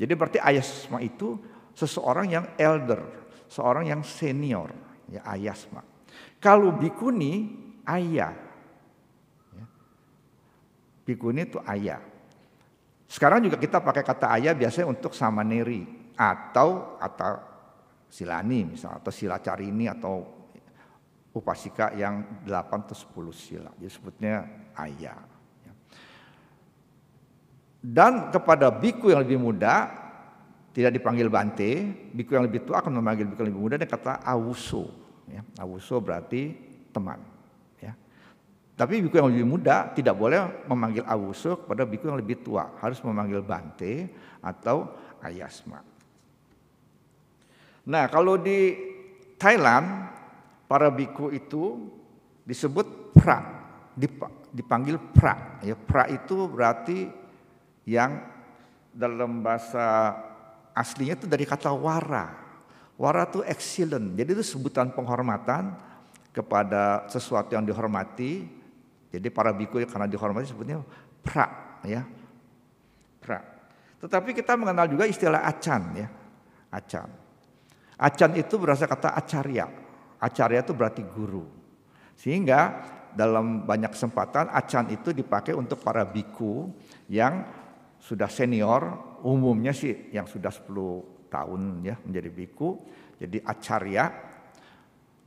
Jadi 0.00 0.12
berarti 0.16 0.40
ayasma 0.40 1.04
itu 1.04 1.36
seseorang 1.76 2.32
yang 2.32 2.46
elder, 2.56 3.04
seorang 3.52 3.92
yang 3.92 4.00
senior, 4.00 4.72
ya 5.12 5.20
ayasma. 5.28 5.84
Kalau 6.40 6.72
bikuni 6.72 7.52
ayah. 7.84 8.32
Ya. 9.52 9.66
Bikuni 11.04 11.44
itu 11.44 11.60
ayah. 11.68 12.00
Sekarang 13.04 13.44
juga 13.44 13.60
kita 13.60 13.84
pakai 13.84 14.00
kata 14.00 14.40
ayah 14.40 14.56
biasanya 14.56 14.88
untuk 14.88 15.12
samaneri 15.12 15.84
atau 16.16 16.96
atau 16.96 17.36
silani 18.08 18.72
misalnya 18.72 19.04
atau 19.04 19.12
sila 19.12 19.36
carini 19.44 19.84
atau 19.84 20.24
upasika 21.36 21.92
yang 21.92 22.42
8 22.48 22.88
atau 22.88 22.96
10 22.96 23.36
sila. 23.36 23.70
Jadi 23.76 23.92
sebutnya 23.92 24.48
ayah. 24.80 25.20
Dan 27.80 28.28
kepada 28.28 28.68
biku 28.68 29.08
yang 29.08 29.24
lebih 29.24 29.40
muda 29.40 29.88
tidak 30.76 31.00
dipanggil 31.00 31.32
bante, 31.32 31.88
biku 32.12 32.36
yang 32.36 32.44
lebih 32.44 32.68
tua 32.68 32.84
akan 32.84 33.00
memanggil 33.00 33.26
biku 33.26 33.42
yang 33.42 33.50
lebih 33.56 33.64
muda 33.64 33.74
dengan 33.80 33.92
kata 33.96 34.20
awuso. 34.22 34.84
Ya, 35.26 35.40
awuso 35.58 35.96
berarti 35.98 36.52
teman. 36.92 37.40
Tapi 38.80 39.04
biku 39.04 39.20
yang 39.20 39.28
lebih 39.28 39.44
muda 39.44 39.92
tidak 39.92 40.16
boleh 40.16 40.64
memanggil 40.64 41.04
awuso 41.04 41.52
kepada 41.60 41.84
biku 41.84 42.08
yang 42.08 42.16
lebih 42.16 42.40
tua, 42.40 42.80
harus 42.80 42.96
memanggil 43.04 43.44
bante 43.44 44.08
atau 44.40 44.96
ayasma. 45.20 45.84
Nah, 47.84 48.08
kalau 48.08 48.40
di 48.40 48.72
Thailand 49.36 49.84
para 50.64 50.88
biku 50.88 51.28
itu 51.28 51.92
disebut 52.48 53.12
pra, 53.12 53.68
dipanggil 54.48 54.96
pra. 55.12 55.60
Ya, 55.60 55.76
pra 55.76 56.08
itu 56.08 56.48
berarti 56.48 57.12
yang 57.86 58.24
dalam 58.90 59.40
bahasa 59.44 60.16
aslinya 60.74 61.16
itu 61.16 61.26
dari 61.30 61.46
kata 61.46 61.70
wara. 61.72 62.36
Wara 63.00 63.24
itu 63.24 63.40
excellent. 63.46 64.16
Jadi 64.16 64.36
itu 64.36 64.44
sebutan 64.44 64.92
penghormatan 64.92 65.72
kepada 66.30 67.08
sesuatu 67.08 67.56
yang 67.56 67.64
dihormati 67.64 68.60
jadi 69.10 69.28
para 69.28 69.50
biku 69.50 69.82
karena 69.82 70.06
dihormati 70.06 70.46
sebutnya 70.46 70.86
pra 71.26 71.82
ya. 71.82 72.06
Pra. 73.18 73.42
Tetapi 73.98 74.32
kita 74.32 74.54
mengenal 74.54 74.86
juga 74.86 75.04
istilah 75.04 75.42
acan 75.44 75.82
ya. 75.98 76.08
Acan. 76.70 77.10
Acan 77.98 78.32
itu 78.38 78.54
berasal 78.56 78.86
kata 78.86 79.12
acarya. 79.12 79.66
Acarya 80.22 80.62
itu 80.62 80.72
berarti 80.72 81.02
guru. 81.04 81.44
Sehingga 82.14 82.86
dalam 83.10 83.66
banyak 83.66 83.90
kesempatan 83.90 84.54
acan 84.54 84.94
itu 84.94 85.10
dipakai 85.10 85.52
untuk 85.58 85.82
para 85.82 86.06
biku 86.06 86.70
yang 87.10 87.42
sudah 88.00 88.26
senior, 88.32 88.82
umumnya 89.22 89.76
sih 89.76 90.08
yang 90.10 90.24
sudah 90.24 90.48
10 90.48 91.28
tahun 91.30 91.84
ya 91.84 91.94
menjadi 92.00 92.30
biku. 92.32 92.80
Jadi 93.20 93.38
acarya, 93.44 94.04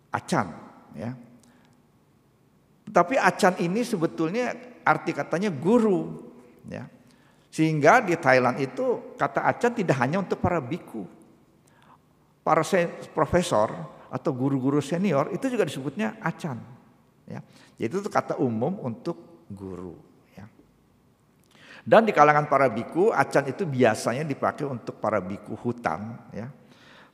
acan 0.09 0.47
ya. 0.97 1.13
Tapi 2.83 3.15
acan 3.15 3.61
ini 3.63 3.85
sebetulnya 3.85 4.51
arti 4.83 5.15
katanya 5.15 5.53
guru. 5.53 6.33
Ya. 6.67 6.89
Sehingga 7.53 8.01
di 8.01 8.17
Thailand 8.17 8.59
itu 8.59 9.15
kata 9.15 9.45
acan 9.45 9.71
tidak 9.77 9.97
hanya 10.01 10.19
untuk 10.19 10.41
para 10.41 10.57
biku. 10.59 11.05
Para 12.43 12.65
profesor 13.15 13.71
atau 14.11 14.31
guru-guru 14.35 14.83
senior 14.83 15.31
itu 15.31 15.47
juga 15.47 15.63
disebutnya 15.63 16.19
acan. 16.19 16.59
Ya. 17.29 17.39
Jadi 17.79 17.93
itu 18.03 18.09
kata 18.11 18.35
umum 18.41 18.83
untuk 18.83 19.45
guru. 19.47 20.12
Dan 21.83 22.07
di 22.07 22.15
kalangan 22.15 22.47
para 22.47 22.71
biku, 22.71 23.11
acan 23.11 23.51
itu 23.51 23.67
biasanya 23.67 24.23
dipakai 24.23 24.63
untuk 24.63 25.03
para 25.03 25.19
biku 25.19 25.59
hutan. 25.59 26.15
Ya. 26.31 26.47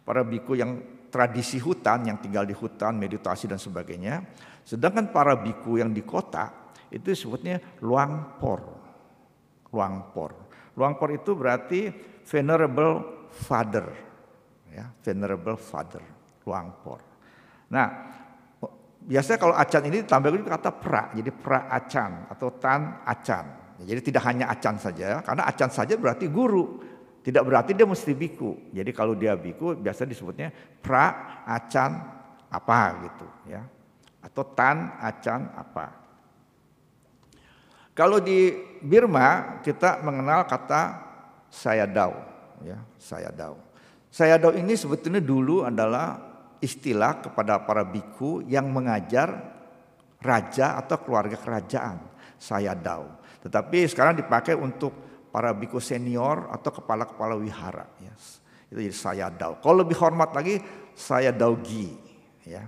Para 0.05 0.21
biku 0.21 0.53
yang 0.53 0.77
tradisi 1.09 1.57
hutan, 1.57 2.05
yang 2.05 2.21
tinggal 2.21 2.45
di 2.45 2.53
hutan, 2.53 2.93
meditasi 2.93 3.49
dan 3.49 3.57
sebagainya. 3.57 4.21
Sedangkan 4.61 5.09
para 5.09 5.33
biku 5.33 5.81
yang 5.81 5.89
di 5.89 6.05
kota 6.05 6.53
itu 6.93 7.09
sebutnya 7.17 7.57
luangpor. 7.81 8.61
Luangpor. 9.73 10.31
Luangpor 10.77 11.09
itu 11.17 11.33
berarti 11.33 11.89
venerable 12.25 13.25
father. 13.33 13.89
Ya, 14.69 14.93
venerable 15.01 15.57
father. 15.57 16.05
Luangpor. 16.45 17.01
Nah, 17.73 17.87
biasanya 19.01 19.37
kalau 19.41 19.55
acan 19.57 19.83
ini 19.89 20.05
ditambah 20.05 20.29
kata 20.45 20.71
pra, 20.77 21.09
jadi 21.17 21.33
pra 21.33 21.69
acan 21.69 22.29
atau 22.29 22.53
tan 22.57 23.01
acan. 23.05 23.45
Jadi 23.87 24.11
tidak 24.11 24.23
hanya 24.27 24.51
acan 24.51 24.75
saja, 24.75 25.23
karena 25.23 25.47
acan 25.47 25.71
saja 25.71 25.95
berarti 25.95 26.27
guru. 26.27 26.83
Tidak 27.19 27.43
berarti 27.43 27.75
dia 27.75 27.87
mesti 27.87 28.15
biku. 28.15 28.71
Jadi 28.71 28.91
kalau 28.95 29.15
dia 29.15 29.35
biku 29.35 29.75
biasa 29.75 30.07
disebutnya 30.07 30.51
pra 30.79 31.43
acan 31.47 31.99
apa 32.49 32.79
gitu 33.05 33.27
ya 33.51 33.61
atau 34.23 34.43
tan 34.43 34.99
acan 34.99 35.51
apa. 35.55 35.95
Kalau 37.95 38.23
di 38.23 38.55
Birma 38.79 39.59
kita 39.59 39.99
mengenal 39.99 40.47
kata 40.47 41.03
sayadau 41.51 42.15
ya, 42.63 42.79
sayadau. 42.95 43.59
Sayadau 44.09 44.55
ini 44.55 44.73
sebetulnya 44.79 45.19
dulu 45.19 45.67
adalah 45.67 46.15
istilah 46.63 47.19
kepada 47.19 47.59
para 47.63 47.83
biku 47.83 48.39
yang 48.47 48.71
mengajar 48.71 49.59
raja 50.19 50.79
atau 50.79 50.99
keluarga 51.03 51.35
kerajaan, 51.39 51.99
sayadau. 52.39 53.07
Tetapi 53.45 53.87
sekarang 53.87 54.19
dipakai 54.19 54.55
untuk 54.55 54.91
para 55.29 55.53
biku 55.53 55.77
senior 55.77 56.49
atau 56.49 56.73
kepala-kepala 56.73 57.37
wihara 57.37 57.87
ya. 58.01 58.13
Itu 58.69 58.79
jadi 58.81 58.93
sayadau. 58.95 59.57
Kalau 59.63 59.81
lebih 59.81 59.97
hormat 59.97 60.33
lagi 60.33 60.61
sayadaugi 60.93 61.95
ya. 62.45 62.65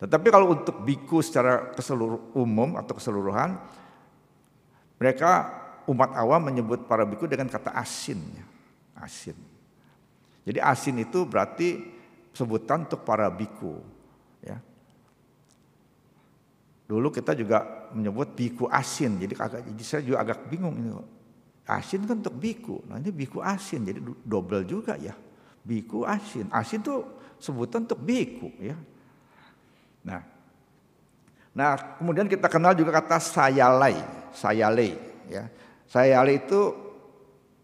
Tetapi 0.00 0.32
kalau 0.32 0.56
untuk 0.56 0.80
biku 0.80 1.20
secara 1.20 1.76
ke 1.76 1.84
seluruh 1.84 2.32
umum 2.32 2.80
atau 2.80 2.96
keseluruhan, 2.96 3.60
mereka 4.96 5.60
umat 5.84 6.16
awam 6.16 6.48
menyebut 6.48 6.88
para 6.88 7.04
biku 7.04 7.28
dengan 7.28 7.52
kata 7.52 7.76
asin. 7.76 8.16
Ya. 8.32 8.46
Asin. 8.96 9.36
Jadi 10.48 10.56
asin 10.56 10.96
itu 11.04 11.28
berarti 11.28 11.84
sebutan 12.32 12.88
untuk 12.88 13.04
para 13.04 13.28
biku. 13.28 13.76
Ya. 14.40 14.56
Dulu 16.90 17.14
kita 17.14 17.38
juga 17.38 17.86
menyebut 17.94 18.34
biku 18.34 18.66
asin. 18.66 19.22
Jadi 19.22 19.38
agak, 19.38 19.62
saya 19.78 20.02
juga 20.02 20.26
agak 20.26 20.50
bingung 20.50 20.74
ini. 20.74 20.90
Asin 21.70 22.02
kan 22.02 22.18
untuk 22.18 22.34
biku. 22.34 22.82
Nah 22.90 22.98
ini 22.98 23.14
biku 23.14 23.38
asin. 23.38 23.86
Jadi 23.86 24.02
double 24.26 24.66
juga 24.66 24.98
ya. 24.98 25.14
Biku 25.62 26.02
asin. 26.02 26.50
Asin 26.50 26.82
itu 26.82 26.98
sebutan 27.38 27.86
untuk 27.86 28.02
biku 28.02 28.50
ya. 28.58 28.74
Nah, 30.02 30.18
nah 31.54 31.78
kemudian 32.02 32.26
kita 32.26 32.50
kenal 32.50 32.74
juga 32.74 32.98
kata 32.98 33.22
sayalai, 33.22 33.94
sayalei. 34.34 34.98
Ya. 35.30 35.46
Sayalei 35.86 36.42
itu 36.42 36.74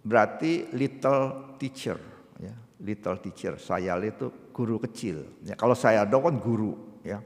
berarti 0.06 0.70
little 0.70 1.58
teacher, 1.58 1.98
ya. 2.38 2.54
little 2.78 3.18
teacher. 3.18 3.58
Sayalei 3.58 4.14
itu 4.14 4.30
guru 4.54 4.78
kecil. 4.78 5.42
Ya, 5.42 5.58
kalau 5.58 5.74
saya 5.74 6.06
kan 6.06 6.36
guru, 6.38 7.02
ya, 7.02 7.18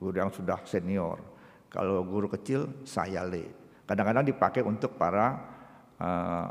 guru 0.00 0.16
yang 0.16 0.32
sudah 0.32 0.64
senior. 0.64 1.20
Kalau 1.68 2.02
guru 2.02 2.26
kecil 2.26 2.82
sayalei. 2.88 3.46
Kadang-kadang 3.84 4.26
dipakai 4.26 4.64
untuk 4.64 4.96
para 4.96 5.38
uh, 6.00 6.46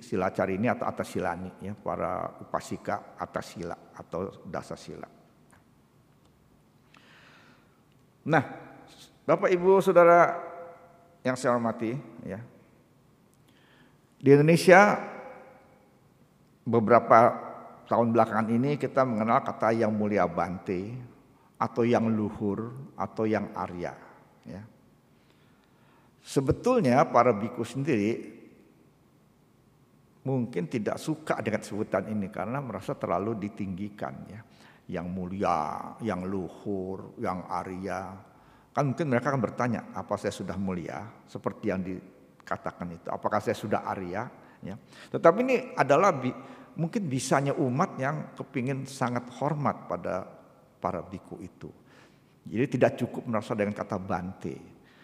silacari 0.00 0.56
ini 0.56 0.70
atau 0.70 0.86
atas 0.86 1.10
silani, 1.10 1.50
ya, 1.58 1.74
para 1.74 2.38
upasika 2.38 3.18
atas 3.18 3.58
sila 3.58 3.74
atau 3.98 4.30
dasa 4.46 4.78
sila. 4.78 5.08
Nah, 8.26 8.44
Bapak 9.26 9.50
Ibu 9.50 9.82
Saudara 9.82 10.38
yang 11.26 11.34
saya 11.34 11.58
hormati, 11.58 11.98
ya. 12.22 12.38
Di 14.16 14.28
Indonesia 14.32 14.98
beberapa 16.62 17.18
tahun 17.86 18.10
belakangan 18.10 18.48
ini 18.50 18.74
kita 18.74 19.06
mengenal 19.06 19.42
kata 19.42 19.70
yang 19.74 19.94
mulia 19.94 20.26
bante 20.26 21.15
atau 21.56 21.82
yang 21.88 22.08
luhur 22.12 22.92
atau 22.96 23.24
yang 23.24 23.52
Arya, 23.56 23.92
ya. 24.44 24.62
Sebetulnya 26.26 27.06
para 27.06 27.30
biku 27.30 27.62
sendiri 27.62 28.34
mungkin 30.26 30.66
tidak 30.66 30.98
suka 30.98 31.38
dengan 31.38 31.62
sebutan 31.62 32.10
ini 32.10 32.26
karena 32.34 32.58
merasa 32.58 32.98
terlalu 32.98 33.46
ditinggikan 33.46 34.14
ya. 34.26 34.42
Yang 34.86 35.06
mulia, 35.06 35.94
yang 36.02 36.26
luhur, 36.26 37.18
yang 37.22 37.46
Arya. 37.46 38.14
Kan 38.74 38.92
mungkin 38.94 39.06
mereka 39.10 39.34
akan 39.34 39.42
bertanya, 39.42 39.80
apa 39.94 40.14
saya 40.14 40.34
sudah 40.34 40.54
mulia 40.58 41.26
seperti 41.26 41.64
yang 41.70 41.82
dikatakan 41.82 42.94
itu? 42.94 43.08
Apakah 43.10 43.42
saya 43.42 43.54
sudah 43.54 43.86
Arya? 43.86 44.26
Ya. 44.62 44.74
Tetapi 45.10 45.38
ini 45.42 45.56
adalah 45.78 46.10
bi 46.14 46.30
mungkin 46.76 47.08
bisanya 47.08 47.56
umat 47.56 47.96
yang 47.96 48.36
kepingin 48.36 48.84
sangat 48.84 49.30
hormat 49.40 49.88
pada 49.88 50.35
para 50.86 51.02
biku 51.02 51.42
itu. 51.42 51.66
Jadi 52.46 52.78
tidak 52.78 52.94
cukup 52.94 53.26
merasa 53.26 53.58
dengan 53.58 53.74
kata 53.74 53.98
bante. 53.98 54.54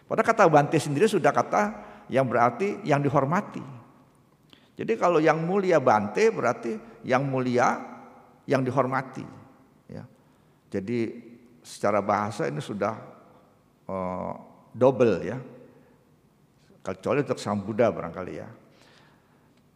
Pada 0.06 0.22
kata 0.22 0.46
bante 0.46 0.78
sendiri 0.78 1.10
sudah 1.10 1.34
kata 1.34 1.62
yang 2.06 2.22
berarti 2.30 2.86
yang 2.86 3.02
dihormati. 3.02 3.58
Jadi 4.78 4.92
kalau 4.94 5.18
yang 5.18 5.42
mulia 5.42 5.82
bante 5.82 6.30
berarti 6.30 7.02
yang 7.02 7.26
mulia 7.26 7.82
yang 8.46 8.62
dihormati. 8.62 9.26
Ya. 9.90 10.06
Jadi 10.70 11.18
secara 11.66 11.98
bahasa 11.98 12.46
ini 12.46 12.62
sudah 12.62 12.94
uh, 13.90 14.32
double 14.70 15.26
ya. 15.26 15.38
Kecuali 16.82 17.26
untuk 17.26 17.42
sang 17.42 17.58
Buddha 17.58 17.90
barangkali 17.90 18.32
ya. 18.38 18.48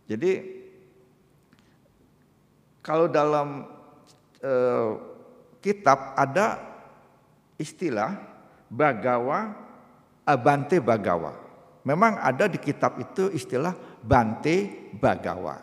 Jadi 0.07 0.33
kalau 2.79 3.11
dalam 3.11 3.67
uh, 4.47 5.16
kitab 5.67 6.15
ada 6.15 6.63
istilah 7.59 8.15
bagawa 8.71 9.51
abante 10.23 10.79
bagawa. 10.79 11.35
Memang 11.83 12.23
ada 12.23 12.47
di 12.47 12.59
kitab 12.63 13.03
itu 13.03 13.31
istilah 13.35 13.75
bante 14.03 14.91
bagawa. 14.95 15.59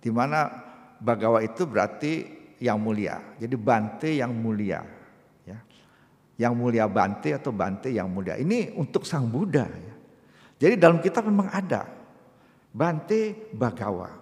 Di 0.00 0.08
mana 0.08 0.48
bagawa 1.00 1.44
itu 1.44 1.68
berarti 1.68 2.12
yang 2.60 2.80
mulia. 2.80 3.20
Jadi 3.36 3.56
bante 3.56 4.08
yang 4.16 4.32
mulia. 4.32 4.84
Ya. 5.48 5.58
Yang 6.36 6.54
mulia 6.56 6.84
bante 6.88 7.32
atau 7.32 7.52
bante 7.52 7.88
yang 7.88 8.08
mulia. 8.08 8.36
Ini 8.36 8.76
untuk 8.76 9.08
sang 9.08 9.28
Buddha. 9.28 9.64
Ya. 9.64 9.94
Jadi 10.62 10.74
dalam 10.76 11.00
kitab 11.00 11.24
memang 11.24 11.48
ada 11.48 11.88
bante 12.72 13.50
bagawa. 13.56 14.21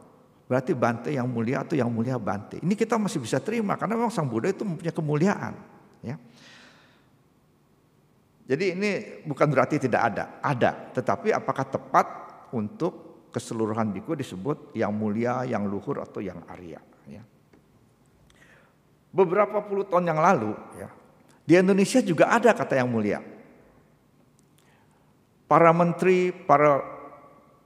Berarti 0.50 0.74
Bante 0.74 1.14
yang 1.14 1.30
mulia 1.30 1.62
atau 1.62 1.78
yang 1.78 1.86
mulia 1.86 2.18
Bante. 2.18 2.58
Ini 2.58 2.74
kita 2.74 2.98
masih 2.98 3.22
bisa 3.22 3.38
terima 3.38 3.78
karena 3.78 3.94
memang 3.94 4.10
Sang 4.10 4.26
Buddha 4.26 4.50
itu 4.50 4.66
mempunyai 4.66 4.90
kemuliaan. 4.90 5.54
Ya. 6.02 6.18
Jadi 8.50 8.74
ini 8.74 8.90
bukan 9.30 9.46
berarti 9.46 9.78
tidak 9.78 10.10
ada, 10.10 10.42
ada. 10.42 10.90
Tetapi 10.90 11.30
apakah 11.30 11.62
tepat 11.70 12.06
untuk 12.50 13.22
keseluruhan 13.30 13.94
biku 13.94 14.18
disebut 14.18 14.74
yang 14.74 14.90
mulia, 14.90 15.46
yang 15.46 15.70
luhur 15.70 16.02
atau 16.02 16.18
yang 16.18 16.42
Arya? 16.50 16.82
Ya. 17.06 17.22
Beberapa 19.14 19.62
puluh 19.62 19.86
tahun 19.86 20.10
yang 20.10 20.18
lalu, 20.18 20.50
ya, 20.74 20.90
di 21.46 21.54
Indonesia 21.62 22.02
juga 22.02 22.26
ada 22.26 22.50
kata 22.50 22.74
yang 22.74 22.90
mulia. 22.90 23.22
Para 25.46 25.70
menteri, 25.70 26.34
para 26.34 26.82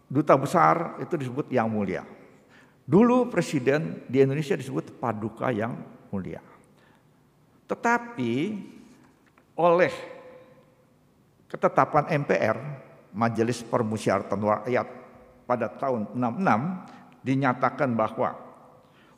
duta 0.05 0.37
besar 0.37 1.01
itu 1.01 1.17
disebut 1.17 1.49
yang 1.49 1.73
mulia. 1.73 2.05
Dulu 2.85 3.33
presiden 3.33 4.05
di 4.05 4.21
Indonesia 4.21 4.53
disebut 4.53 5.01
paduka 5.01 5.49
yang 5.49 5.73
mulia. 6.13 6.45
Tetapi 7.65 8.33
oleh 9.57 9.93
ketetapan 11.49 12.13
MPR, 12.21 12.57
Majelis 13.17 13.65
Permusyawaratan 13.65 14.41
Rakyat 14.43 14.89
pada 15.49 15.73
tahun 15.73 16.13
66 16.13 17.25
dinyatakan 17.25 17.97
bahwa 17.97 18.37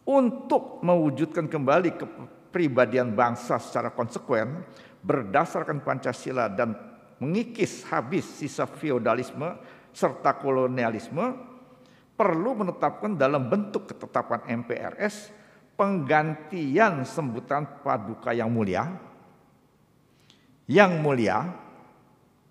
untuk 0.07 0.79
mewujudkan 0.87 1.51
kembali 1.51 1.99
kepribadian 1.99 3.19
bangsa 3.19 3.59
secara 3.59 3.91
konsekuen 3.91 4.63
berdasarkan 5.03 5.83
Pancasila 5.83 6.47
dan 6.47 6.79
mengikis 7.19 7.83
habis 7.91 8.23
sisa 8.23 8.63
feodalisme 8.71 9.59
serta 9.91 10.39
kolonialisme 10.39 11.56
perlu 12.17 12.65
menetapkan 12.65 13.15
dalam 13.15 13.47
bentuk 13.47 13.93
ketetapan 13.93 14.65
MPRS 14.65 15.31
penggantian 15.77 17.05
sebutan 17.05 17.85
paduka 17.85 18.33
yang 18.33 18.49
mulia, 18.49 18.89
yang 20.65 20.97
mulia, 21.05 21.45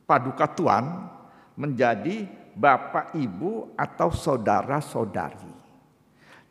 paduka 0.05 0.45
tuan 0.53 1.09
menjadi 1.57 2.29
bapak 2.53 3.17
ibu 3.17 3.73
atau 3.73 4.13
saudara 4.13 4.77
saudari. 4.79 5.51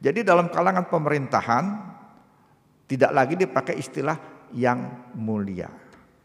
Jadi 0.02 0.20
dalam 0.26 0.50
kalangan 0.50 0.90
pemerintahan 0.90 1.64
tidak 2.90 3.10
lagi 3.14 3.34
dipakai 3.38 3.78
istilah 3.78 4.18
yang 4.52 5.08
mulia. 5.16 5.70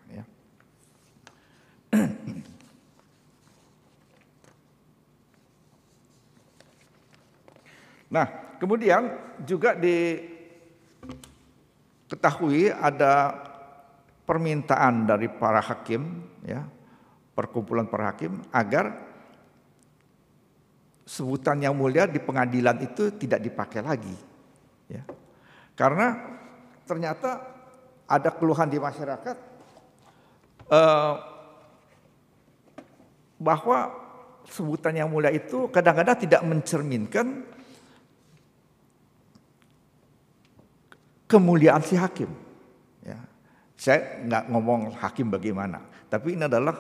Ya. 0.10 0.24
Nah, 8.10 8.58
kemudian 8.58 9.14
juga 9.46 9.78
diketahui 9.78 10.34
ada 12.74 13.38
permintaan 14.26 15.06
dari 15.06 15.30
para 15.30 15.62
hakim, 15.62 16.26
ya, 16.46 16.66
perkumpulan 17.38 17.86
para 17.86 18.06
hakim 18.14 18.42
agar 18.50 18.94
sebutan 21.06 21.62
yang 21.62 21.74
mulia 21.74 22.06
di 22.06 22.20
pengadilan 22.22 22.82
itu 22.86 23.10
tidak 23.18 23.42
dipakai 23.42 23.82
lagi, 23.82 24.14
ya. 24.90 25.02
Karena 25.74 26.38
ternyata 26.86 27.42
ada 28.10 28.30
keluhan 28.34 28.70
di 28.70 28.82
masyarakat 28.82 29.38
eh, 30.70 31.14
bahwa 33.38 33.80
sebutan 34.50 34.98
yang 34.98 35.14
mulia 35.14 35.30
itu 35.30 35.70
kadang-kadang 35.70 36.18
tidak 36.20 36.42
mencerminkan 36.42 37.46
kemuliaan 41.30 41.86
si 41.86 41.94
hakim. 41.94 42.28
Ya. 43.06 43.22
Saya 43.78 44.26
nggak 44.26 44.44
ngomong 44.50 44.82
hakim 44.98 45.30
bagaimana, 45.30 45.86
tapi 46.10 46.34
ini 46.34 46.50
adalah 46.50 46.76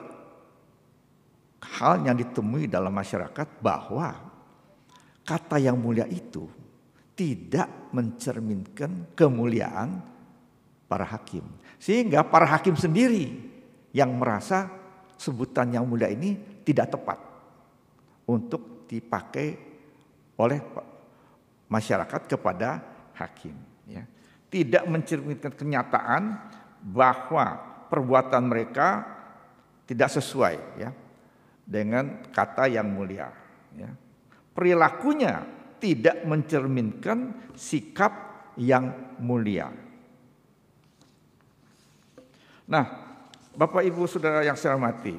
hal 1.79 2.01
yang 2.01 2.17
ditemui 2.17 2.65
dalam 2.65 2.91
masyarakat 2.91 3.61
bahwa 3.61 4.09
kata 5.21 5.61
yang 5.61 5.77
mulia 5.77 6.09
itu 6.09 6.49
tidak 7.13 7.93
mencerminkan 7.93 9.13
kemuliaan 9.13 10.01
para 10.89 11.05
hakim. 11.05 11.45
Sehingga 11.77 12.25
para 12.25 12.49
hakim 12.49 12.73
sendiri 12.73 13.37
yang 13.93 14.11
merasa 14.17 14.67
sebutan 15.15 15.71
yang 15.71 15.85
mulia 15.85 16.09
ini 16.09 16.35
tidak 16.65 16.97
tepat 16.97 17.19
untuk 18.25 18.87
dipakai 18.89 19.55
oleh 20.39 20.59
masyarakat 21.69 22.21
kepada 22.25 22.81
hakim. 23.13 23.55
Ya 23.87 24.03
tidak 24.49 24.83
mencerminkan 24.89 25.53
kenyataan 25.53 26.37
bahwa 26.81 27.57
perbuatan 27.89 28.43
mereka 28.49 29.05
tidak 29.85 30.09
sesuai 30.13 30.55
ya 30.77 30.89
dengan 31.65 32.25
kata 32.33 32.69
yang 32.69 32.89
mulia 32.89 33.29
ya. 33.77 33.89
Perilakunya 34.53 35.45
tidak 35.79 36.25
mencerminkan 36.27 37.49
sikap 37.55 38.11
yang 38.59 39.15
mulia. 39.23 39.71
Nah, 42.69 42.85
Bapak 43.55 43.81
Ibu 43.87 44.05
Saudara 44.05 44.43
yang 44.43 44.59
saya 44.59 44.75
hormati, 44.75 45.15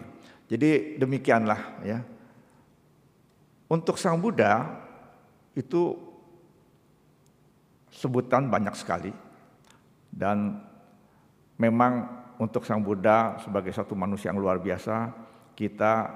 jadi 0.47 1.01
demikianlah 1.01 1.61
ya. 1.83 1.99
Untuk 3.71 3.97
Sang 3.97 4.19
Buddha 4.19 4.66
itu 5.55 6.10
sebutan 7.90 8.46
banyak 8.46 8.74
sekali 8.79 9.12
dan 10.11 10.62
memang 11.59 12.07
untuk 12.40 12.64
Sang 12.64 12.81
Buddha 12.81 13.37
sebagai 13.44 13.70
satu 13.74 13.92
manusia 13.92 14.33
yang 14.33 14.40
luar 14.40 14.62
biasa 14.62 15.12
kita 15.53 16.09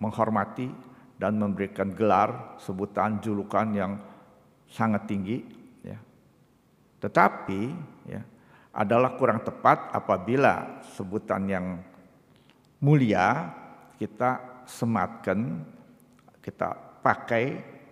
menghormati 0.00 0.70
dan 1.18 1.36
memberikan 1.36 1.92
gelar 1.92 2.56
sebutan 2.56 3.18
julukan 3.20 3.66
yang 3.74 3.92
sangat 4.70 5.04
tinggi 5.10 5.42
ya. 5.82 5.98
Tetapi 7.02 7.60
ya 8.08 8.22
adalah 8.72 9.18
kurang 9.18 9.42
tepat 9.42 9.90
apabila 9.90 10.80
sebutan 10.94 11.42
yang 11.50 11.66
mulia 12.78 13.50
kita 13.98 14.62
sematkan 14.64 15.66
kita 16.38 17.02
pakai 17.02 17.44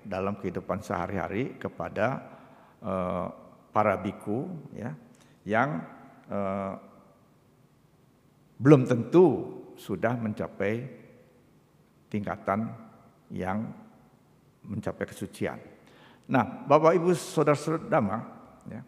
dalam 0.06 0.38
kehidupan 0.38 0.78
sehari-hari 0.78 1.58
kepada 1.58 2.36
Eh, 2.84 3.28
para 3.76 3.92
biku 4.00 4.48
ya 4.72 4.96
yang 5.44 5.84
uh, 6.32 6.80
belum 8.56 8.88
tentu 8.88 9.52
sudah 9.76 10.16
mencapai 10.16 10.80
tingkatan 12.08 12.72
yang 13.28 13.68
mencapai 14.64 15.04
kesucian. 15.04 15.60
Nah, 16.24 16.64
Bapak 16.64 16.96
Ibu 16.96 17.12
Saudara-saudara, 17.12 18.16
ya. 18.72 18.80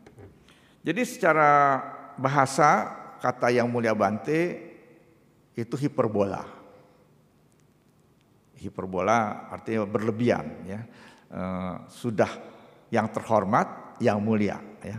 Jadi 0.88 1.02
secara 1.04 1.84
bahasa 2.16 2.96
kata 3.20 3.52
yang 3.52 3.68
mulia 3.68 3.92
Bante 3.92 4.40
itu 5.52 5.74
hiperbola. 5.76 6.48
Hiperbola 8.56 9.52
artinya 9.52 9.84
berlebihan 9.84 10.46
ya. 10.64 10.80
E, 11.28 11.42
sudah 11.92 12.57
yang 12.88 13.08
terhormat, 13.12 13.98
yang 14.00 14.20
mulia 14.20 14.60
ya. 14.80 14.98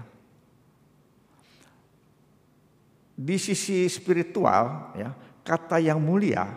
Di 3.20 3.36
sisi 3.36 3.84
spiritual 3.92 4.96
ya, 4.96 5.12
kata 5.44 5.82
yang 5.84 6.00
mulia 6.00 6.48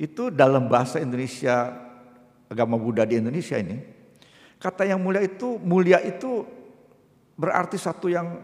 itu 0.00 0.30
dalam 0.32 0.70
bahasa 0.70 1.02
Indonesia 1.02 1.72
agama 2.48 2.74
Buddha 2.80 3.04
di 3.06 3.20
Indonesia 3.20 3.58
ini 3.58 3.78
kata 4.60 4.84
yang 4.84 5.00
mulia 5.00 5.24
itu 5.24 5.56
mulia 5.62 5.98
itu 6.04 6.44
berarti 7.38 7.80
satu 7.80 8.12
yang 8.12 8.36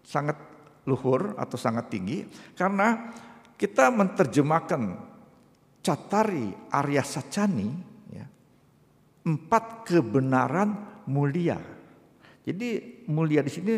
sangat 0.00 0.38
luhur 0.88 1.36
atau 1.36 1.60
sangat 1.60 1.92
tinggi 1.92 2.24
karena 2.56 3.12
kita 3.60 3.92
menerjemahkan 3.92 5.12
Catari 5.80 6.52
Arya 6.72 7.00
Sacani 7.00 7.68
ya, 8.12 8.24
empat 9.24 9.88
kebenaran 9.88 10.89
mulia. 11.08 11.56
Jadi 12.44 13.04
mulia 13.08 13.40
di 13.44 13.52
sini 13.52 13.74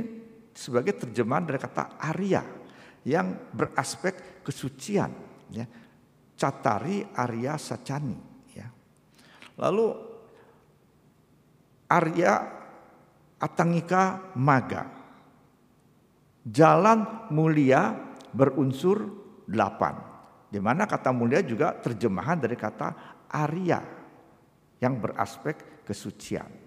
sebagai 0.54 0.96
terjemahan 0.96 1.44
dari 1.48 1.58
kata 1.58 1.98
Arya 1.98 2.42
yang 3.06 3.50
beraspek 3.50 4.42
kesucian. 4.46 5.11
Ya. 5.50 5.66
Catari 6.38 7.04
Arya 7.14 7.58
Sacani. 7.58 8.16
Ya. 8.54 8.70
Lalu 9.58 9.87
Arya 11.90 12.32
Atangika 13.42 14.32
Maga. 14.38 14.87
Jalan 16.42 17.30
mulia 17.30 17.94
berunsur 18.30 19.06
delapan. 19.46 19.98
Di 20.52 20.58
mana 20.58 20.87
kata 20.87 21.11
mulia 21.14 21.42
juga 21.42 21.74
terjemahan 21.74 22.38
dari 22.38 22.54
kata 22.58 22.88
Arya 23.30 23.80
yang 24.82 24.98
beraspek 24.98 25.82
kesucian. 25.87 26.62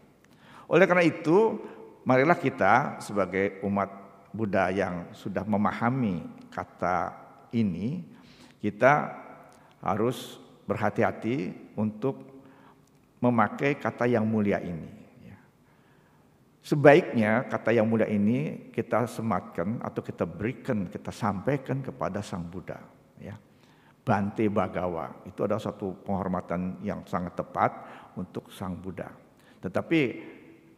Oleh 0.65 0.86
karena 0.89 1.06
itu, 1.06 1.62
marilah 2.06 2.38
kita 2.38 3.01
sebagai 3.01 3.62
umat 3.65 3.89
Buddha 4.36 4.67
yang 4.73 5.15
sudah 5.15 5.47
memahami 5.47 6.25
kata 6.51 7.15
ini, 7.56 8.04
kita 8.60 9.13
harus 9.80 10.41
berhati-hati 10.65 11.54
untuk 11.78 12.19
memakai 13.21 13.78
kata 13.78 14.10
yang 14.10 14.25
mulia 14.25 14.60
ini. 14.60 15.06
Sebaiknya 16.65 17.45
kata 17.45 17.78
yang 17.78 17.86
mulia 17.86 18.10
ini 18.10 18.73
kita 18.73 19.06
sematkan 19.06 19.78
atau 19.86 20.01
kita 20.01 20.25
berikan, 20.25 20.89
kita 20.89 21.13
sampaikan 21.13 21.86
kepada 21.86 22.25
Sang 22.25 22.41
Buddha. 22.41 22.82
Ya. 23.21 23.38
Bante 24.01 24.49
Bagawa 24.49 25.13
itu 25.30 25.45
adalah 25.45 25.62
satu 25.62 25.93
penghormatan 26.01 26.82
yang 26.82 27.06
sangat 27.06 27.38
tepat 27.38 27.69
untuk 28.17 28.49
Sang 28.49 28.82
Buddha. 28.82 29.13
Tetapi 29.62 30.01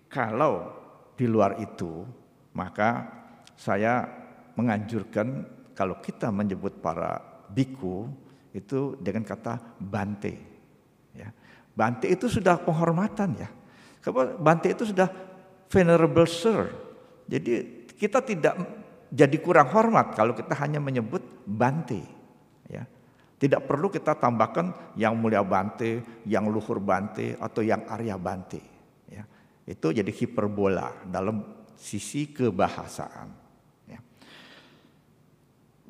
kalau 0.08 0.72
di 1.16 1.28
luar 1.28 1.60
itu, 1.60 2.04
maka 2.56 3.06
saya 3.58 4.08
menganjurkan 4.58 5.46
kalau 5.78 6.02
kita 6.02 6.34
menyebut 6.34 6.82
para 6.82 7.22
biku 7.54 8.10
itu 8.54 8.98
dengan 8.98 9.22
kata 9.22 9.78
Bante. 9.78 10.34
Ya. 11.14 11.30
Bante 11.78 12.10
itu 12.10 12.26
sudah 12.26 12.58
penghormatan 12.58 13.38
ya. 13.38 13.50
Bante 14.42 14.74
itu 14.74 14.90
sudah 14.90 15.10
venerable 15.70 16.26
sir. 16.26 16.72
Jadi 17.30 17.86
kita 17.98 18.24
tidak 18.24 18.56
jadi 19.14 19.38
kurang 19.40 19.70
hormat 19.70 20.18
kalau 20.18 20.34
kita 20.34 20.58
hanya 20.58 20.82
menyebut 20.82 21.22
Bante. 21.46 22.02
Ya. 22.66 22.90
Tidak 23.38 23.70
perlu 23.70 23.94
kita 23.94 24.18
tambahkan 24.18 24.98
yang 24.98 25.14
mulia 25.14 25.46
Bante, 25.46 26.02
yang 26.26 26.50
luhur 26.50 26.82
Bante, 26.82 27.38
atau 27.38 27.62
yang 27.62 27.86
Arya 27.86 28.18
Bante. 28.18 28.77
Itu 29.68 29.92
jadi 29.92 30.08
hiperbola 30.08 31.12
dalam 31.12 31.44
sisi 31.76 32.32
kebahasaan. 32.32 33.30
Ya. 33.92 34.00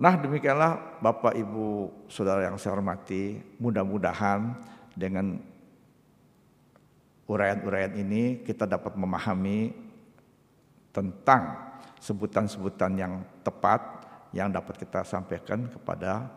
Nah 0.01 0.13
demikianlah 0.17 0.97
Bapak 0.99 1.37
Ibu 1.37 1.93
Saudara 2.09 2.49
yang 2.49 2.57
saya 2.57 2.73
hormati, 2.73 3.37
mudah-mudahan 3.61 4.57
dengan 4.97 5.37
uraian-uraian 7.29 7.93
ini 8.01 8.41
kita 8.41 8.65
dapat 8.65 8.97
memahami 8.97 9.71
tentang 10.89 11.69
sebutan-sebutan 12.01 12.97
yang 12.97 13.13
tepat 13.45 13.79
yang 14.33 14.49
dapat 14.49 14.81
kita 14.81 15.05
sampaikan 15.05 15.69
kepada 15.69 16.27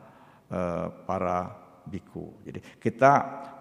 uh, 0.53 0.92
para 1.09 1.57
biku. 1.88 2.37
Jadi 2.44 2.61
kita 2.79 3.12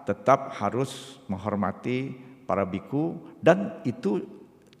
tetap 0.04 0.52
harus 0.60 1.18
menghormati 1.26 2.29
para 2.50 2.66
biku 2.66 3.14
dan 3.38 3.78
itu 3.86 4.26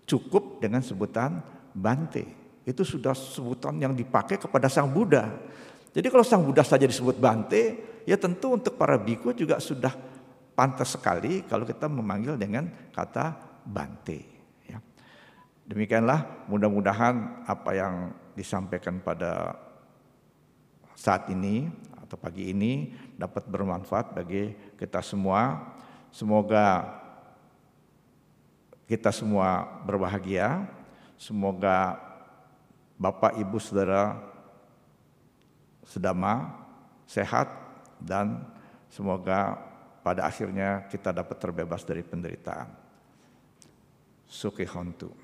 cukup 0.02 0.58
dengan 0.58 0.82
sebutan 0.82 1.38
bante. 1.70 2.26
Itu 2.66 2.82
sudah 2.82 3.14
sebutan 3.14 3.78
yang 3.78 3.94
dipakai 3.94 4.42
kepada 4.42 4.66
Sang 4.66 4.90
Buddha. 4.90 5.30
Jadi 5.94 6.10
kalau 6.10 6.26
Sang 6.26 6.42
Buddha 6.42 6.66
saja 6.66 6.82
disebut 6.82 7.22
bante, 7.22 7.78
ya 8.02 8.18
tentu 8.18 8.58
untuk 8.58 8.74
para 8.74 8.98
biku 8.98 9.30
juga 9.30 9.62
sudah 9.62 9.94
pantas 10.58 10.98
sekali 10.98 11.46
kalau 11.46 11.62
kita 11.62 11.86
memanggil 11.86 12.34
dengan 12.34 12.66
kata 12.90 13.38
bante. 13.62 14.18
Ya. 14.66 14.82
Demikianlah 15.70 16.50
mudah-mudahan 16.50 17.46
apa 17.46 17.70
yang 17.78 17.94
disampaikan 18.34 18.98
pada 18.98 19.54
saat 20.98 21.30
ini 21.30 21.70
atau 22.02 22.18
pagi 22.18 22.50
ini 22.50 22.90
dapat 23.14 23.46
bermanfaat 23.46 24.18
bagi 24.18 24.74
kita 24.74 24.98
semua. 25.06 25.70
Semoga 26.10 26.99
kita 28.90 29.14
semua 29.14 29.78
berbahagia. 29.86 30.66
Semoga 31.14 31.94
Bapak, 32.98 33.38
Ibu, 33.38 33.62
Saudara 33.62 34.18
sedama, 35.86 36.50
sehat 37.06 37.46
dan 38.02 38.42
semoga 38.90 39.62
pada 40.02 40.26
akhirnya 40.26 40.90
kita 40.90 41.14
dapat 41.14 41.38
terbebas 41.38 41.86
dari 41.86 42.02
penderitaan. 42.02 42.66
Suki 44.26 44.66
Hontu. 44.66 45.14